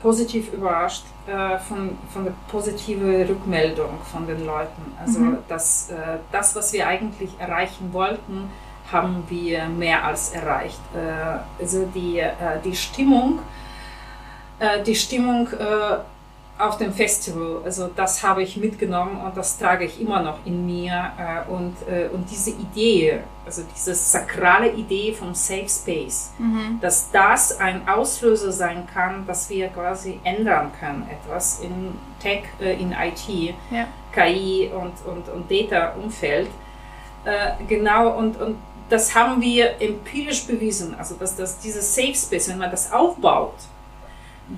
positiv 0.01 0.53
überrascht 0.53 1.05
äh, 1.25 1.57
von, 1.57 1.97
von 2.13 2.25
der 2.25 2.33
positiven 2.49 3.23
Rückmeldung 3.23 3.97
von 4.11 4.27
den 4.27 4.45
Leuten. 4.45 4.95
Also 5.01 5.19
mhm. 5.19 5.37
dass, 5.47 5.89
äh, 5.89 6.19
das, 6.31 6.55
was 6.55 6.71
wir 6.73 6.87
eigentlich 6.87 7.31
erreichen 7.39 7.93
wollten, 7.93 8.49
haben 8.91 9.23
wir 9.29 9.65
mehr 9.65 10.03
als 10.03 10.31
erreicht. 10.31 10.79
Äh, 10.95 11.61
also 11.61 11.85
die, 11.93 12.19
äh, 12.19 12.33
die 12.63 12.75
Stimmung, 12.75 13.39
äh, 14.59 14.81
die 14.83 14.95
Stimmung 14.95 15.47
auf 16.59 16.79
dem 16.79 16.91
Festival, 16.91 17.61
also 17.63 17.87
das 17.95 18.23
habe 18.23 18.41
ich 18.41 18.57
mitgenommen 18.57 19.21
und 19.23 19.37
das 19.37 19.59
trage 19.59 19.85
ich 19.85 20.01
immer 20.01 20.23
noch 20.23 20.39
in 20.43 20.65
mir. 20.65 21.11
und, 21.49 21.75
und 22.11 22.31
diese 22.31 22.49
Idee, 22.49 23.19
also 23.45 23.61
diese 23.75 23.93
sakrale 23.93 24.71
Idee 24.71 25.13
vom 25.13 25.35
Safe 25.35 25.69
Space, 25.69 26.31
mhm. 26.39 26.79
dass 26.81 27.11
das 27.11 27.59
ein 27.59 27.87
Auslöser 27.87 28.51
sein 28.51 28.87
kann, 28.91 29.27
dass 29.27 29.51
wir 29.51 29.67
quasi 29.67 30.19
ändern 30.23 30.71
können, 30.79 31.07
etwas 31.11 31.59
in 31.59 31.93
Tech, 32.19 32.45
in 32.59 32.91
IT, 32.91 33.53
ja. 33.69 33.85
KI 34.11 34.71
und, 34.73 34.93
und, 35.05 35.29
und 35.29 35.51
Data-Umfeld. 35.51 36.49
genau, 37.67 38.17
und, 38.17 38.41
und 38.41 38.57
das 38.89 39.13
haben 39.15 39.41
wir 39.41 39.81
empirisch 39.81 40.45
bewiesen, 40.45 40.95
also 40.95 41.15
dass, 41.15 41.35
dass 41.35 41.59
dieses 41.59 41.93
Safe 41.93 42.15
Space, 42.15 42.49
wenn 42.49 42.57
man 42.57 42.71
das 42.71 42.91
aufbaut, 42.91 43.55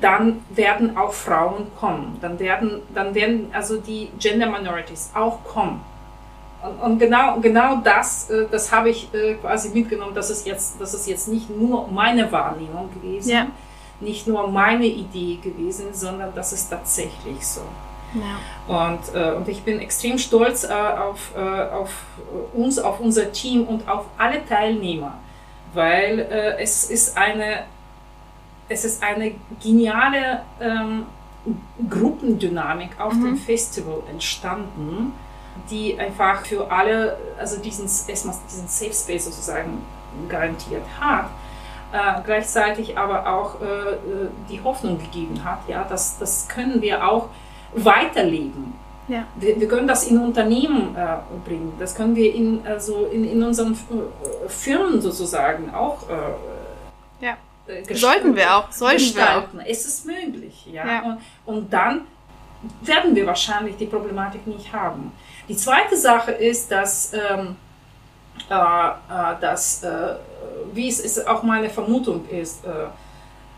dann 0.01 0.45
werden 0.51 0.95
auch 0.97 1.13
Frauen 1.13 1.67
kommen, 1.79 2.17
dann 2.21 2.37
werden, 2.37 2.81
dann 2.93 3.15
werden 3.15 3.49
also 3.53 3.77
die 3.77 4.09
Gender 4.19 4.45
Minorities 4.45 5.11
auch 5.15 5.43
kommen. 5.43 5.81
Und, 6.61 6.79
und 6.81 6.99
genau, 6.99 7.39
genau 7.39 7.77
das, 7.77 8.29
äh, 8.29 8.45
das 8.51 8.71
habe 8.71 8.89
ich 8.89 9.11
äh, 9.13 9.35
quasi 9.35 9.69
mitgenommen, 9.69 10.13
dass 10.13 10.29
es 10.29 10.45
jetzt, 10.45 10.79
dass 10.79 10.93
es 10.93 11.07
jetzt 11.07 11.27
nicht 11.27 11.49
nur 11.49 11.87
meine 11.87 12.31
Wahrnehmung 12.31 12.89
gewesen, 12.93 13.29
ja. 13.29 13.47
nicht 13.99 14.27
nur 14.27 14.47
meine 14.47 14.85
Idee 14.85 15.39
gewesen, 15.41 15.87
sondern 15.93 16.33
das 16.35 16.53
ist 16.53 16.69
tatsächlich 16.69 17.47
so. 17.47 17.61
Ja. 18.13 18.87
Und, 18.87 19.15
äh, 19.15 19.33
und 19.33 19.47
ich 19.47 19.63
bin 19.63 19.79
extrem 19.79 20.17
stolz 20.17 20.63
äh, 20.63 20.73
auf, 20.73 21.31
äh, 21.35 21.39
auf 21.39 21.91
uns, 22.53 22.79
auf 22.79 22.99
unser 22.99 23.31
Team 23.31 23.63
und 23.65 23.87
auf 23.87 24.05
alle 24.17 24.45
Teilnehmer, 24.45 25.17
weil 25.73 26.19
äh, 26.19 26.61
es 26.61 26.89
ist 26.89 27.17
eine, 27.17 27.65
es 28.67 28.85
ist 28.85 29.03
eine 29.03 29.33
geniale 29.61 30.41
ähm, 30.59 31.05
Gruppendynamik 31.89 32.99
auf 32.99 33.13
mhm. 33.13 33.25
dem 33.25 33.37
Festival 33.37 34.01
entstanden, 34.09 35.13
die 35.69 35.99
einfach 35.99 36.45
für 36.45 36.71
alle, 36.71 37.17
also 37.37 37.57
diesen, 37.57 37.85
erstmal 37.85 38.35
diesen 38.49 38.67
Safe 38.67 38.93
Space 38.93 39.25
sozusagen 39.25 39.83
garantiert 40.27 40.83
hat. 40.99 41.29
Äh, 41.91 42.21
gleichzeitig 42.23 42.97
aber 42.97 43.27
auch 43.27 43.61
äh, 43.61 43.65
äh 43.65 44.29
die 44.47 44.61
Hoffnung 44.63 44.99
gegeben 44.99 45.43
hat, 45.43 45.59
ja, 45.67 45.83
das, 45.89 46.19
das 46.19 46.47
können 46.47 46.83
wir 46.83 47.07
auch 47.07 47.29
weiterleben. 47.73 48.73
Ja. 49.07 49.25
Wir, 49.35 49.59
wir, 49.59 49.67
können 49.67 49.87
das 49.87 50.07
in 50.07 50.19
Unternehmen 50.19 50.95
äh, 50.95 51.17
bringen, 51.43 51.73
das 51.79 51.95
können 51.95 52.15
wir 52.15 52.33
in, 52.33 52.61
also 52.65 53.07
in, 53.07 53.25
in 53.25 53.43
unseren 53.43 53.73
äh, 53.73 54.47
Firmen 54.47 55.01
sozusagen 55.01 55.73
auch 55.73 56.07
äh, 56.09 57.25
ja. 57.25 57.37
Äh, 57.67 57.95
sollten 57.95 58.35
wir 58.35 58.55
auch, 58.55 58.71
sollten 58.71 58.97
gestalten. 58.97 59.57
Wir 59.57 59.63
auch. 59.63 59.67
Es 59.67 59.85
ist 59.85 60.05
möglich. 60.05 60.67
Ja? 60.71 60.85
ja. 60.85 61.01
Und, 61.01 61.21
und 61.45 61.73
dann 61.73 62.01
werden 62.81 63.15
wir 63.15 63.25
wahrscheinlich 63.25 63.77
die 63.77 63.87
Problematik 63.87 64.45
nicht 64.45 64.71
haben. 64.71 65.11
Die 65.47 65.55
zweite 65.55 65.97
Sache 65.97 66.31
ist, 66.31 66.71
dass, 66.71 67.11
ähm, 67.13 67.55
äh, 68.47 68.53
äh, 68.53 69.39
dass 69.41 69.83
wie 70.71 70.87
es 70.87 70.99
ist, 70.99 71.27
auch 71.27 71.41
meine 71.41 71.69
Vermutung 71.69 72.27
ist, 72.29 72.63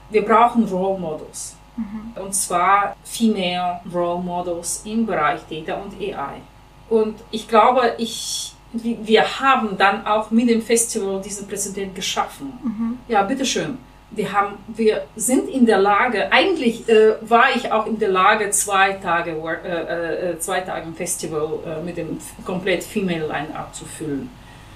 wir 0.09 0.25
brauchen 0.25 0.63
Role 0.65 0.97
Models. 0.97 1.57
Mhm. 1.81 2.21
Und 2.21 2.33
zwar 2.33 2.95
Female 3.03 3.81
Role 3.93 4.21
Models 4.21 4.83
im 4.85 5.05
Bereich 5.05 5.41
Data 5.49 5.81
und 5.81 5.93
AI. 5.99 6.41
Und 6.89 7.15
ich 7.31 7.47
glaube, 7.47 7.95
ich, 7.97 8.53
wir 8.73 9.39
haben 9.39 9.77
dann 9.77 10.05
auch 10.05 10.29
mit 10.31 10.49
dem 10.49 10.61
Festival 10.61 11.21
diesen 11.21 11.47
Präsident 11.47 11.95
geschaffen. 11.95 12.53
Mhm. 12.63 12.97
Ja, 13.07 13.23
bitteschön. 13.23 13.77
Wir, 14.13 14.33
haben, 14.33 14.55
wir 14.67 15.05
sind 15.15 15.47
in 15.49 15.65
der 15.65 15.77
Lage, 15.77 16.29
eigentlich 16.33 16.87
äh, 16.89 17.13
war 17.21 17.55
ich 17.55 17.71
auch 17.71 17.85
in 17.85 17.97
der 17.97 18.09
Lage, 18.09 18.49
zwei 18.49 18.91
Tage, 18.93 19.31
äh, 19.31 20.31
äh, 20.31 20.39
zwei 20.39 20.59
Tage 20.59 20.85
im 20.87 20.95
Festival 20.95 21.59
äh, 21.65 21.81
mit 21.81 21.95
dem 21.95 22.17
komplett 22.45 22.83
Female 22.83 23.25
Line-Up 23.25 23.73
zu 23.73 23.85
füllen. 23.85 24.29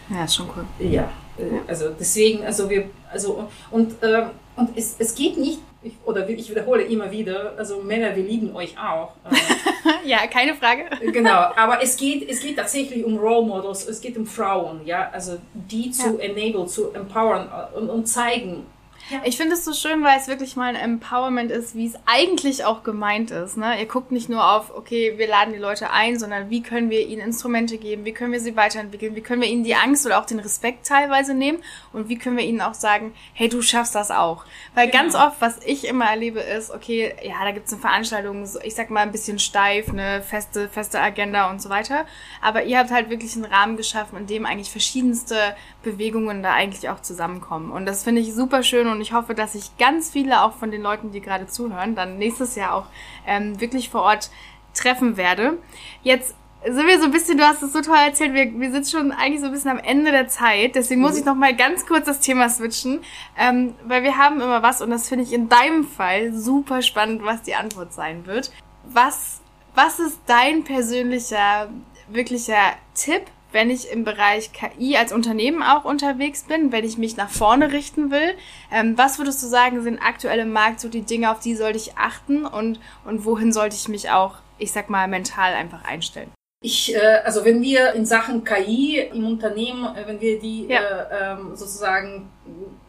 Ja, 0.10 0.24
ist 0.24 0.36
schon 0.36 0.48
cool. 0.56 0.66
Ja, 0.80 1.10
äh, 1.38 1.44
also 1.68 1.90
deswegen, 2.00 2.46
also 2.46 2.70
wir, 2.70 2.90
also 3.12 3.50
und, 3.72 4.02
äh, 4.02 4.28
und 4.56 4.78
es, 4.78 4.96
es 5.00 5.16
geht 5.16 5.38
nicht 5.38 5.60
ich, 5.86 5.94
oder 6.06 6.28
ich 6.28 6.50
wiederhole 6.50 6.84
immer 6.84 7.12
wieder, 7.12 7.54
also 7.58 7.82
Männer, 7.82 8.16
wir 8.16 8.24
lieben 8.24 8.56
euch 8.56 8.76
auch. 8.78 9.12
ja, 10.06 10.26
keine 10.28 10.56
Frage. 10.56 10.86
genau, 11.12 11.32
aber 11.56 11.82
es 11.82 11.96
geht, 11.96 12.28
es 12.30 12.42
geht 12.42 12.58
tatsächlich 12.58 13.06
um 13.06 13.18
Role 13.18 13.46
Models, 13.46 13.88
es 13.88 14.02
geht 14.02 14.18
um 14.18 14.26
Frauen, 14.26 14.82
ja, 14.86 15.10
also 15.12 15.38
die 15.54 15.92
zu 15.92 16.18
ja. 16.18 16.24
enable, 16.24 16.66
zu 16.66 16.92
empowern 16.92 17.50
und, 17.76 17.90
und 17.90 18.08
zeigen, 18.08 18.66
ja. 19.10 19.22
Ich 19.24 19.38
finde 19.38 19.54
es 19.54 19.64
so 19.64 19.74
schön, 19.74 20.04
weil 20.04 20.18
es 20.20 20.28
wirklich 20.28 20.56
mal 20.56 20.68
ein 20.68 20.76
Empowerment 20.76 21.52
ist, 21.52 21.76
wie 21.76 21.86
es 21.86 21.94
eigentlich 22.06 22.66
auch 22.66 22.84
gemeint 22.84 23.30
ist. 23.30 23.56
Ne? 23.56 23.80
Ihr 23.80 23.86
guckt 23.86 24.12
nicht 24.12 24.30
nur 24.30 24.44
auf, 24.52 24.76
okay, 24.76 25.14
wir 25.18 25.28
laden 25.28 25.54
die 25.54 25.60
Leute 25.60 25.92
ein, 25.92 26.18
sondern 26.18 26.50
wie 26.50 26.64
können 26.64 26.90
wir 26.90 27.06
ihnen 27.06 27.22
Instrumente 27.22 27.78
geben, 27.78 28.06
wie 28.06 28.14
können 28.14 28.32
wir 28.32 28.40
sie 28.40 28.56
weiterentwickeln, 28.56 29.16
wie 29.16 29.22
können 29.22 29.42
wir 29.42 29.48
ihnen 29.48 29.64
die 29.64 29.76
Angst 29.76 30.06
oder 30.08 30.20
auch 30.20 30.26
den 30.26 30.40
Respekt 30.40 30.88
teilweise 30.88 31.36
nehmen 31.36 31.60
und 31.94 32.10
wie 32.10 32.18
können 32.18 32.38
wir 32.38 32.44
ihnen 32.44 32.62
auch 32.62 32.74
sagen, 32.74 33.14
hey, 33.34 33.48
du 33.48 33.62
schaffst 33.62 33.94
das 33.94 34.10
auch. 34.10 34.46
Weil 34.74 34.90
genau. 34.90 35.04
ganz 35.04 35.16
oft, 35.16 35.40
was 35.40 35.60
ich 35.64 35.86
immer 35.86 36.06
erlebe, 36.06 36.40
ist, 36.40 36.72
okay, 36.72 37.14
ja, 37.22 37.44
da 37.44 37.52
gibt 37.52 37.68
es 37.68 37.74
eine 37.74 37.82
Veranstaltung, 37.82 38.48
ich 38.64 38.74
sag 38.74 38.90
mal 38.90 39.02
ein 39.02 39.12
bisschen 39.12 39.38
steif, 39.38 39.90
eine 39.90 40.24
feste, 40.24 40.68
feste 40.68 41.00
Agenda 41.00 41.52
und 41.52 41.62
so 41.62 41.70
weiter. 41.70 42.06
Aber 42.42 42.64
ihr 42.64 42.80
habt 42.80 42.92
halt 42.92 43.12
wirklich 43.12 43.36
einen 43.36 43.46
Rahmen 43.46 43.78
geschaffen, 43.78 44.18
in 44.18 44.28
dem 44.28 44.46
eigentlich 44.46 44.72
verschiedenste 44.72 45.56
Bewegungen 45.84 46.42
da 46.42 46.54
eigentlich 46.54 46.90
auch 46.90 47.02
zusammenkommen. 47.02 47.72
Und 47.72 47.86
das 47.86 48.04
finde 48.04 48.22
ich 48.22 48.34
super 48.34 48.64
schön 48.64 48.88
und 48.88 48.95
ich 49.02 49.14
hoffe, 49.14 49.36
dass 49.36 49.56
ich 49.56 49.78
ganz 49.78 50.10
viele 50.10 50.42
auch 50.42 50.54
von 50.54 50.72
den 50.72 50.82
Leuten, 50.82 51.12
die 51.12 51.22
gerade 51.22 51.48
zuhören, 51.48 51.96
dann 51.96 52.18
nächstes 52.18 52.56
Jahr 52.56 52.74
auch 52.74 52.86
ähm, 53.26 53.60
wirklich 53.60 53.90
vor 53.90 54.02
Ort 54.02 54.30
treffen 54.74 55.18
werde. 55.18 55.58
Jetzt 56.04 56.36
sind 56.68 56.88
wir 56.88 57.00
so 57.00 57.06
ein 57.06 57.12
bisschen, 57.12 57.38
du 57.38 57.44
hast 57.44 57.62
es 57.62 57.74
so 57.74 57.82
toll 57.82 57.98
erzählt, 57.98 58.34
wir, 58.34 58.60
wir 58.60 58.72
sind 58.72 58.88
schon 58.88 59.12
eigentlich 59.12 59.40
so 59.40 59.48
ein 59.48 59.52
bisschen 59.52 59.72
am 59.72 59.78
Ende 59.78 60.12
der 60.12 60.28
Zeit, 60.28 60.76
deswegen 60.76 61.02
muss 61.02 61.14
mhm. 61.14 61.20
ich 61.20 61.26
noch 61.26 61.36
mal 61.36 61.56
ganz 61.56 61.86
kurz 61.86 62.06
das 62.06 62.20
Thema 62.20 62.50
switchen, 62.50 63.02
ähm, 63.38 63.76
weil 63.86 64.04
wir 64.04 64.18
haben 64.18 64.42
immer 64.42 64.64
was 64.64 64.82
und 64.82 64.90
das 64.90 65.08
finde 65.08 65.26
ich 65.26 65.34
in 65.34 65.48
deinem 65.48 65.86
Fall 65.86 66.34
super 66.34 66.82
spannend, 66.82 67.24
was 67.24 67.44
die 67.44 67.56
Antwort 67.56 67.94
sein 67.94 68.26
wird. 68.26 68.52
Was, 68.84 69.42
was 69.76 70.00
ist 70.00 70.20
dein 70.26 70.64
persönlicher, 70.64 71.70
wirklicher 72.08 72.74
Tipp 72.96 73.24
wenn 73.56 73.70
ich 73.70 73.90
im 73.90 74.04
Bereich 74.04 74.52
KI 74.52 74.98
als 74.98 75.14
Unternehmen 75.14 75.64
auch 75.64 75.86
unterwegs 75.86 76.44
bin, 76.44 76.74
wenn 76.74 76.84
ich 76.84 76.98
mich 76.98 77.16
nach 77.16 77.30
vorne 77.30 77.72
richten 77.72 78.12
will. 78.12 78.36
Ähm, 78.70 78.98
was 78.98 79.18
würdest 79.18 79.42
du 79.42 79.48
sagen, 79.48 79.82
sind 79.82 80.00
aktuelle 80.00 80.42
im 80.42 80.52
Markt 80.52 80.82
so 80.82 80.90
die 80.90 81.04
Dinge, 81.04 81.32
auf 81.32 81.40
die 81.40 81.56
sollte 81.56 81.78
ich 81.78 81.98
achten 81.98 82.46
und, 82.46 82.82
und 83.06 83.24
wohin 83.24 83.54
sollte 83.54 83.78
ich 83.78 83.88
mich 83.88 84.10
auch, 84.10 84.36
ich 84.58 84.74
sag 84.74 84.90
mal, 84.90 85.08
mental 85.08 85.54
einfach 85.54 85.86
einstellen? 85.86 86.32
Ich, 86.62 86.94
äh, 86.94 87.22
also 87.24 87.46
wenn 87.46 87.62
wir 87.62 87.94
in 87.94 88.06
Sachen 88.06 88.44
KI 88.44 89.00
im 89.00 89.26
Unternehmen, 89.26 89.86
äh, 89.96 90.06
wenn 90.06 90.20
wir 90.20 90.38
die 90.38 90.68
ja. 90.68 90.82
äh, 90.82 91.34
ähm, 91.34 91.56
sozusagen 91.56 92.30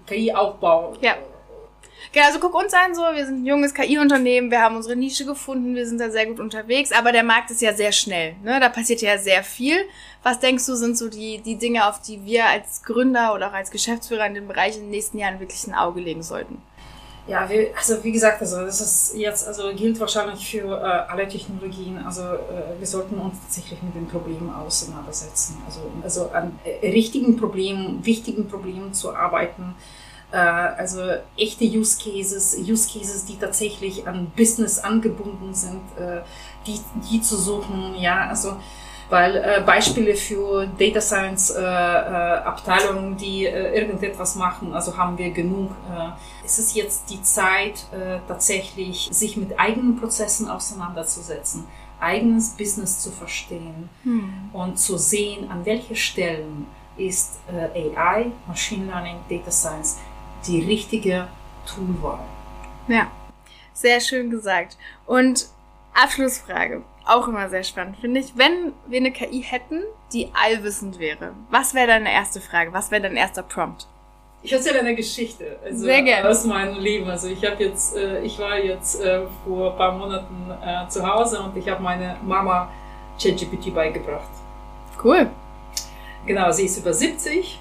KI-Aufbau 0.06 0.94
ja. 1.00 1.14
Genau, 2.12 2.26
also 2.26 2.38
guck 2.38 2.54
uns 2.54 2.72
an, 2.72 2.94
so, 2.94 3.02
wir 3.02 3.26
sind 3.26 3.42
ein 3.42 3.46
junges 3.46 3.74
KI-Unternehmen, 3.74 4.50
wir 4.50 4.62
haben 4.62 4.76
unsere 4.76 4.96
Nische 4.96 5.24
gefunden, 5.24 5.74
wir 5.74 5.86
sind 5.86 6.00
da 6.00 6.10
sehr 6.10 6.26
gut 6.26 6.40
unterwegs, 6.40 6.92
aber 6.92 7.12
der 7.12 7.22
Markt 7.22 7.50
ist 7.50 7.60
ja 7.60 7.72
sehr 7.72 7.92
schnell, 7.92 8.36
ne? 8.42 8.60
Da 8.60 8.68
passiert 8.68 9.02
ja 9.02 9.18
sehr 9.18 9.42
viel. 9.42 9.76
Was 10.26 10.40
denkst 10.40 10.66
du, 10.66 10.74
sind 10.74 10.98
so 10.98 11.08
die, 11.08 11.38
die 11.38 11.54
Dinge, 11.54 11.88
auf 11.88 12.00
die 12.00 12.24
wir 12.24 12.46
als 12.46 12.82
Gründer 12.82 13.32
oder 13.32 13.46
auch 13.46 13.52
als 13.52 13.70
Geschäftsführer 13.70 14.26
in 14.26 14.34
dem 14.34 14.48
Bereich 14.48 14.74
in 14.74 14.82
den 14.82 14.90
nächsten 14.90 15.18
Jahren 15.18 15.38
wirklich 15.38 15.64
ein 15.68 15.72
Auge 15.72 16.00
legen 16.00 16.24
sollten? 16.24 16.60
Ja, 17.28 17.48
wir, 17.48 17.68
also 17.76 18.02
wie 18.02 18.10
gesagt, 18.10 18.40
also 18.40 18.56
das 18.56 18.80
ist 18.80 19.14
jetzt, 19.16 19.46
also 19.46 19.72
gilt 19.72 20.00
wahrscheinlich 20.00 20.44
für 20.44 20.66
äh, 20.66 21.12
alle 21.12 21.28
Technologien. 21.28 22.04
Also 22.04 22.22
äh, 22.22 22.76
wir 22.76 22.86
sollten 22.88 23.16
uns 23.20 23.36
tatsächlich 23.40 23.80
mit 23.84 23.94
den 23.94 24.08
Problemen 24.08 24.52
auseinandersetzen. 24.52 25.58
Also, 25.64 25.82
also 26.02 26.28
an 26.32 26.58
äh, 26.64 26.84
richtigen 26.88 27.36
Problemen, 27.36 28.04
wichtigen 28.04 28.48
Problemen 28.48 28.92
zu 28.92 29.14
arbeiten 29.14 29.76
äh, 30.32 30.38
also 30.38 31.02
echte 31.36 31.64
Use 31.64 31.98
Cases, 32.02 32.58
Use 32.58 32.88
Cases, 32.92 33.26
die 33.26 33.38
tatsächlich 33.38 34.08
an 34.08 34.32
Business 34.36 34.80
angebunden 34.80 35.54
sind, 35.54 35.82
äh, 35.96 36.22
die, 36.66 36.80
die 37.08 37.20
zu 37.20 37.36
suchen, 37.36 37.94
ja, 37.96 38.26
also 38.28 38.56
weil 39.08 39.36
äh, 39.36 39.62
Beispiele 39.64 40.14
für 40.16 40.66
Data 40.78 41.00
Science 41.00 41.50
äh, 41.50 41.60
äh, 41.60 41.64
Abteilungen, 41.64 43.16
die 43.16 43.46
äh, 43.46 43.78
irgendetwas 43.78 44.34
machen, 44.34 44.72
also 44.72 44.96
haben 44.96 45.16
wir 45.18 45.30
genug. 45.30 45.70
Äh, 45.90 46.10
es 46.44 46.58
ist 46.58 46.74
jetzt 46.74 47.10
die 47.10 47.22
Zeit, 47.22 47.86
äh, 47.92 48.18
tatsächlich 48.26 49.08
sich 49.12 49.36
mit 49.36 49.58
eigenen 49.58 49.98
Prozessen 49.98 50.48
auseinanderzusetzen, 50.48 51.64
eigenes 52.00 52.50
Business 52.50 53.00
zu 53.00 53.10
verstehen 53.10 53.88
hm. 54.02 54.50
und 54.52 54.78
zu 54.78 54.98
sehen, 54.98 55.50
an 55.50 55.64
welchen 55.64 55.96
Stellen 55.96 56.66
ist 56.98 57.38
AI, 57.48 58.26
Machine 58.46 58.86
Learning, 58.86 59.16
Data 59.28 59.50
Science 59.50 59.98
die 60.46 60.64
richtige 60.64 61.28
Toolwahl. 61.66 62.24
Ja. 62.88 63.10
Sehr 63.72 64.00
schön 64.00 64.30
gesagt. 64.30 64.78
Und 65.04 65.48
Abschlussfrage. 65.92 66.82
Auch 67.06 67.28
immer 67.28 67.48
sehr 67.48 67.62
spannend, 67.62 67.96
finde 67.98 68.20
ich. 68.20 68.36
Wenn 68.36 68.72
wir 68.88 68.98
eine 68.98 69.12
KI 69.12 69.40
hätten, 69.42 69.82
die 70.12 70.28
allwissend 70.34 70.98
wäre, 70.98 71.34
was 71.50 71.72
wäre 71.72 71.86
deine 71.86 72.12
erste 72.12 72.40
Frage? 72.40 72.72
Was 72.72 72.90
wäre 72.90 73.02
dein 73.02 73.16
erster 73.16 73.44
Prompt? 73.44 73.86
Ich 74.42 74.52
erzähle 74.52 74.80
eine 74.80 74.94
Geschichte 74.94 75.58
also 75.64 75.84
Sehr 75.84 76.02
gerne. 76.02 76.28
aus 76.28 76.44
meinem 76.44 76.78
Leben. 76.80 77.08
Also 77.08 77.28
ich 77.28 77.44
habe 77.44 77.62
jetzt, 77.64 77.96
äh, 77.96 78.22
ich 78.22 78.38
war 78.38 78.58
jetzt 78.58 79.00
äh, 79.02 79.22
vor 79.44 79.72
ein 79.72 79.76
paar 79.76 79.92
Monaten 79.92 80.52
äh, 80.64 80.88
zu 80.88 81.06
Hause 81.06 81.40
und 81.40 81.56
ich 81.56 81.68
habe 81.68 81.82
meine 81.82 82.16
Mama 82.22 82.70
ChatGPT 83.20 83.74
beigebracht. 83.74 84.28
Cool. 85.02 85.30
Genau, 86.26 86.50
sie 86.50 86.66
ist 86.66 86.78
über 86.78 86.92
70 86.92 87.60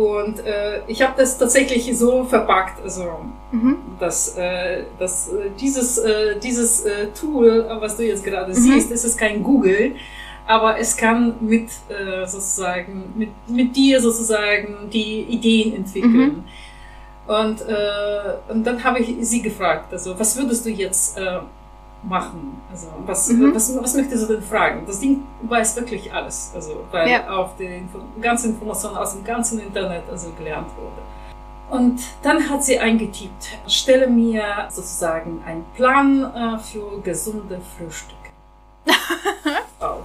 und 0.00 0.40
äh, 0.46 0.80
ich 0.86 1.02
habe 1.02 1.14
das 1.16 1.36
tatsächlich 1.38 1.96
so 1.98 2.24
verpackt, 2.24 2.82
also 2.82 3.04
Mhm. 3.52 3.76
dass, 3.98 4.36
äh, 4.36 4.84
dass 4.98 5.28
äh, 5.28 5.50
dieses, 5.60 5.98
äh, 5.98 6.38
dieses 6.38 6.84
äh, 6.84 7.08
Tool, 7.08 7.66
was 7.80 7.96
du 7.96 8.04
jetzt 8.06 8.24
gerade 8.24 8.50
Mhm. 8.50 8.54
siehst, 8.54 8.90
es 8.92 9.04
ist 9.04 9.18
kein 9.18 9.42
Google, 9.42 9.96
aber 10.46 10.78
es 10.78 10.96
kann 10.96 11.34
mit 11.40 11.68
äh, 11.88 12.26
sozusagen 12.26 13.12
mit, 13.16 13.30
mit 13.48 13.76
dir 13.76 14.00
sozusagen 14.00 14.88
die 14.92 15.22
Ideen 15.22 15.74
entwickeln. 15.76 16.44
Und, 17.26 17.60
äh, 17.62 18.52
und 18.52 18.64
dann 18.64 18.82
habe 18.82 18.98
ich 19.00 19.14
sie 19.28 19.42
gefragt, 19.42 19.92
also 19.92 20.18
was 20.18 20.36
würdest 20.36 20.64
du 20.66 20.70
jetzt 20.70 21.16
machen? 22.02 22.60
Also 22.70 22.88
was, 23.06 23.28
Mhm. 23.28 23.54
was, 23.54 23.76
was 23.82 23.94
möchtest 23.94 24.28
du 24.28 24.34
denn 24.34 24.42
fragen? 24.42 24.84
Das 24.86 25.00
Ding 25.00 25.22
weiß 25.42 25.76
wirklich 25.76 26.12
alles, 26.12 26.52
also 26.54 26.84
weil 26.90 27.08
Ja. 27.08 27.28
auf 27.28 27.56
die 27.56 27.64
Info 27.64 27.98
ganze 28.20 28.48
Informationen 28.48 28.96
aus 28.96 29.12
dem 29.14 29.24
ganzen 29.24 29.60
Internet 29.60 30.04
also 30.10 30.30
gelernt 30.38 30.68
wurde. 30.76 31.02
Und 31.82 32.00
dann 32.22 32.48
hat 32.50 32.64
sie 32.64 32.78
eingetippt, 32.78 33.46
stelle 33.68 34.08
mir 34.08 34.42
sozusagen 34.70 35.40
einen 35.46 35.64
Plan 35.76 36.24
äh, 36.34 36.58
für 36.58 37.00
gesunde 37.02 37.60
Frühstück 37.78 38.16
auf. 39.78 40.02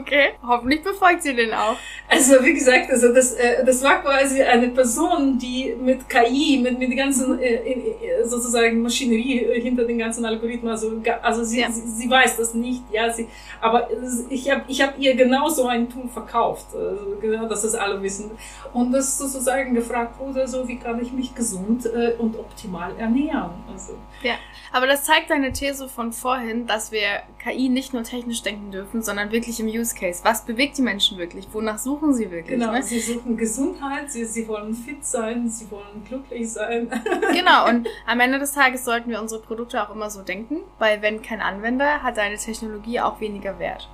Okay. 0.00 0.30
Hoffentlich 0.46 0.82
befolgt 0.82 1.22
sie 1.22 1.34
den 1.34 1.52
auch. 1.52 1.76
Also 2.08 2.42
wie 2.44 2.54
gesagt, 2.54 2.90
also 2.90 3.12
das, 3.12 3.32
äh, 3.34 3.64
das 3.64 3.82
war 3.82 4.00
quasi 4.02 4.42
eine 4.42 4.68
Person, 4.68 5.38
die 5.38 5.74
mit 5.80 6.08
KI, 6.08 6.58
mit, 6.62 6.78
mit 6.78 6.90
der 6.90 6.96
ganzen 6.96 7.38
äh, 7.40 7.54
äh, 7.54 8.24
sozusagen 8.24 8.80
Maschinerie 8.82 9.40
äh, 9.44 9.60
hinter 9.60 9.84
den 9.84 9.98
ganzen 9.98 10.24
Algorithmen, 10.24 10.70
also, 10.70 10.92
also 11.22 11.44
sie, 11.44 11.60
Ja. 11.60 11.70
sie, 11.70 11.82
sie 11.88 12.08
weiß 12.10 12.36
das 12.36 12.54
nicht, 12.54 12.82
ja, 12.92 13.10
sie, 13.12 13.28
aber 13.60 13.88
ich 14.30 14.50
habe 14.50 14.62
ich 14.68 14.80
hab 14.82 14.98
ihr 14.98 15.14
genau 15.14 15.48
so 15.48 15.66
ein 15.66 15.88
Tool 15.88 16.08
verkauft, 16.08 16.66
also, 16.74 17.16
genau, 17.20 17.46
dass 17.48 17.62
das 17.62 17.74
alle 17.74 18.02
wissen. 18.02 18.30
Und 18.72 18.92
das 18.92 19.18
sozusagen 19.18 19.74
gefragt 19.74 20.18
wurde, 20.18 20.46
so 20.48 20.66
wie 20.68 20.78
kann 20.78 21.00
ich 21.02 21.12
mich 21.12 21.34
gesund 21.34 21.86
äh, 21.86 22.14
und 22.18 22.38
optimal 22.38 22.92
ernähren. 22.98 23.50
Also, 23.72 23.94
Ja. 24.22 24.34
Aber 24.74 24.86
das 24.86 25.04
zeigt 25.04 25.28
deine 25.28 25.52
These 25.52 25.86
von 25.88 26.12
vorhin, 26.14 26.66
dass 26.66 26.92
wir 26.92 27.22
KI 27.42 27.68
nicht 27.68 27.92
nur 27.92 28.04
technisch 28.04 28.42
denken 28.42 28.70
dürfen, 28.70 29.02
sondern 29.02 29.32
wirklich 29.32 29.58
im 29.58 29.66
Use 29.66 29.94
Case. 29.96 30.20
Was 30.24 30.44
bewegt 30.44 30.78
die 30.78 30.82
Menschen 30.82 31.18
wirklich? 31.18 31.48
Wonach 31.52 31.78
suchen 31.78 32.14
sie 32.14 32.30
wirklich? 32.30 32.58
genau, 32.58 32.72
Ne? 32.72 32.82
sie 32.82 33.00
suchen 33.00 33.36
Gesundheit, 33.36 34.12
sie, 34.12 34.24
sie 34.24 34.46
wollen 34.46 34.74
fit 34.74 35.04
sein, 35.04 35.48
sie 35.48 35.70
wollen 35.70 36.04
glücklich 36.06 36.50
sein. 36.52 36.88
Genau, 37.32 37.68
und 37.68 37.88
am 38.06 38.20
Ende 38.20 38.38
des 38.38 38.52
Tages 38.52 38.84
sollten 38.84 39.10
wir 39.10 39.20
unsere 39.20 39.40
Produkte 39.42 39.82
auch 39.82 39.92
immer 39.94 40.10
so 40.10 40.22
denken, 40.22 40.58
weil 40.78 41.02
wenn 41.02 41.22
kein 41.22 41.40
Anwender, 41.40 42.02
hat 42.02 42.16
deine 42.16 42.36
Technologie 42.36 43.00
auch 43.00 43.20
weniger 43.20 43.58
Wert. 43.58 43.88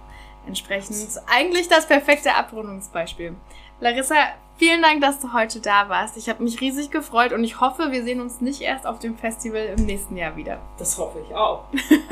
Entsprechend 0.46 0.96
eigentlich 1.26 1.68
das 1.68 1.86
perfekte 1.86 2.34
Abrundungsbeispiel. 2.34 3.34
Larissa, 3.80 4.14
vielen 4.56 4.82
Dank, 4.82 5.00
dass 5.02 5.20
du 5.20 5.32
heute 5.32 5.60
da 5.60 5.88
warst. 5.88 6.16
Ich 6.16 6.28
habe 6.28 6.42
mich 6.42 6.60
riesig 6.60 6.90
gefreut 6.90 7.32
und 7.32 7.44
ich 7.44 7.60
hoffe, 7.60 7.92
wir 7.92 8.02
sehen 8.02 8.20
uns 8.20 8.40
nicht 8.40 8.60
erst 8.60 8.86
auf 8.86 8.98
dem 8.98 9.16
Festival 9.16 9.74
im 9.78 9.86
nächsten 9.86 10.16
Jahr 10.16 10.36
wieder. 10.36 10.58
Das 10.78 10.98
hoffe 10.98 11.18
ich 11.26 11.34
auch. 11.34 11.64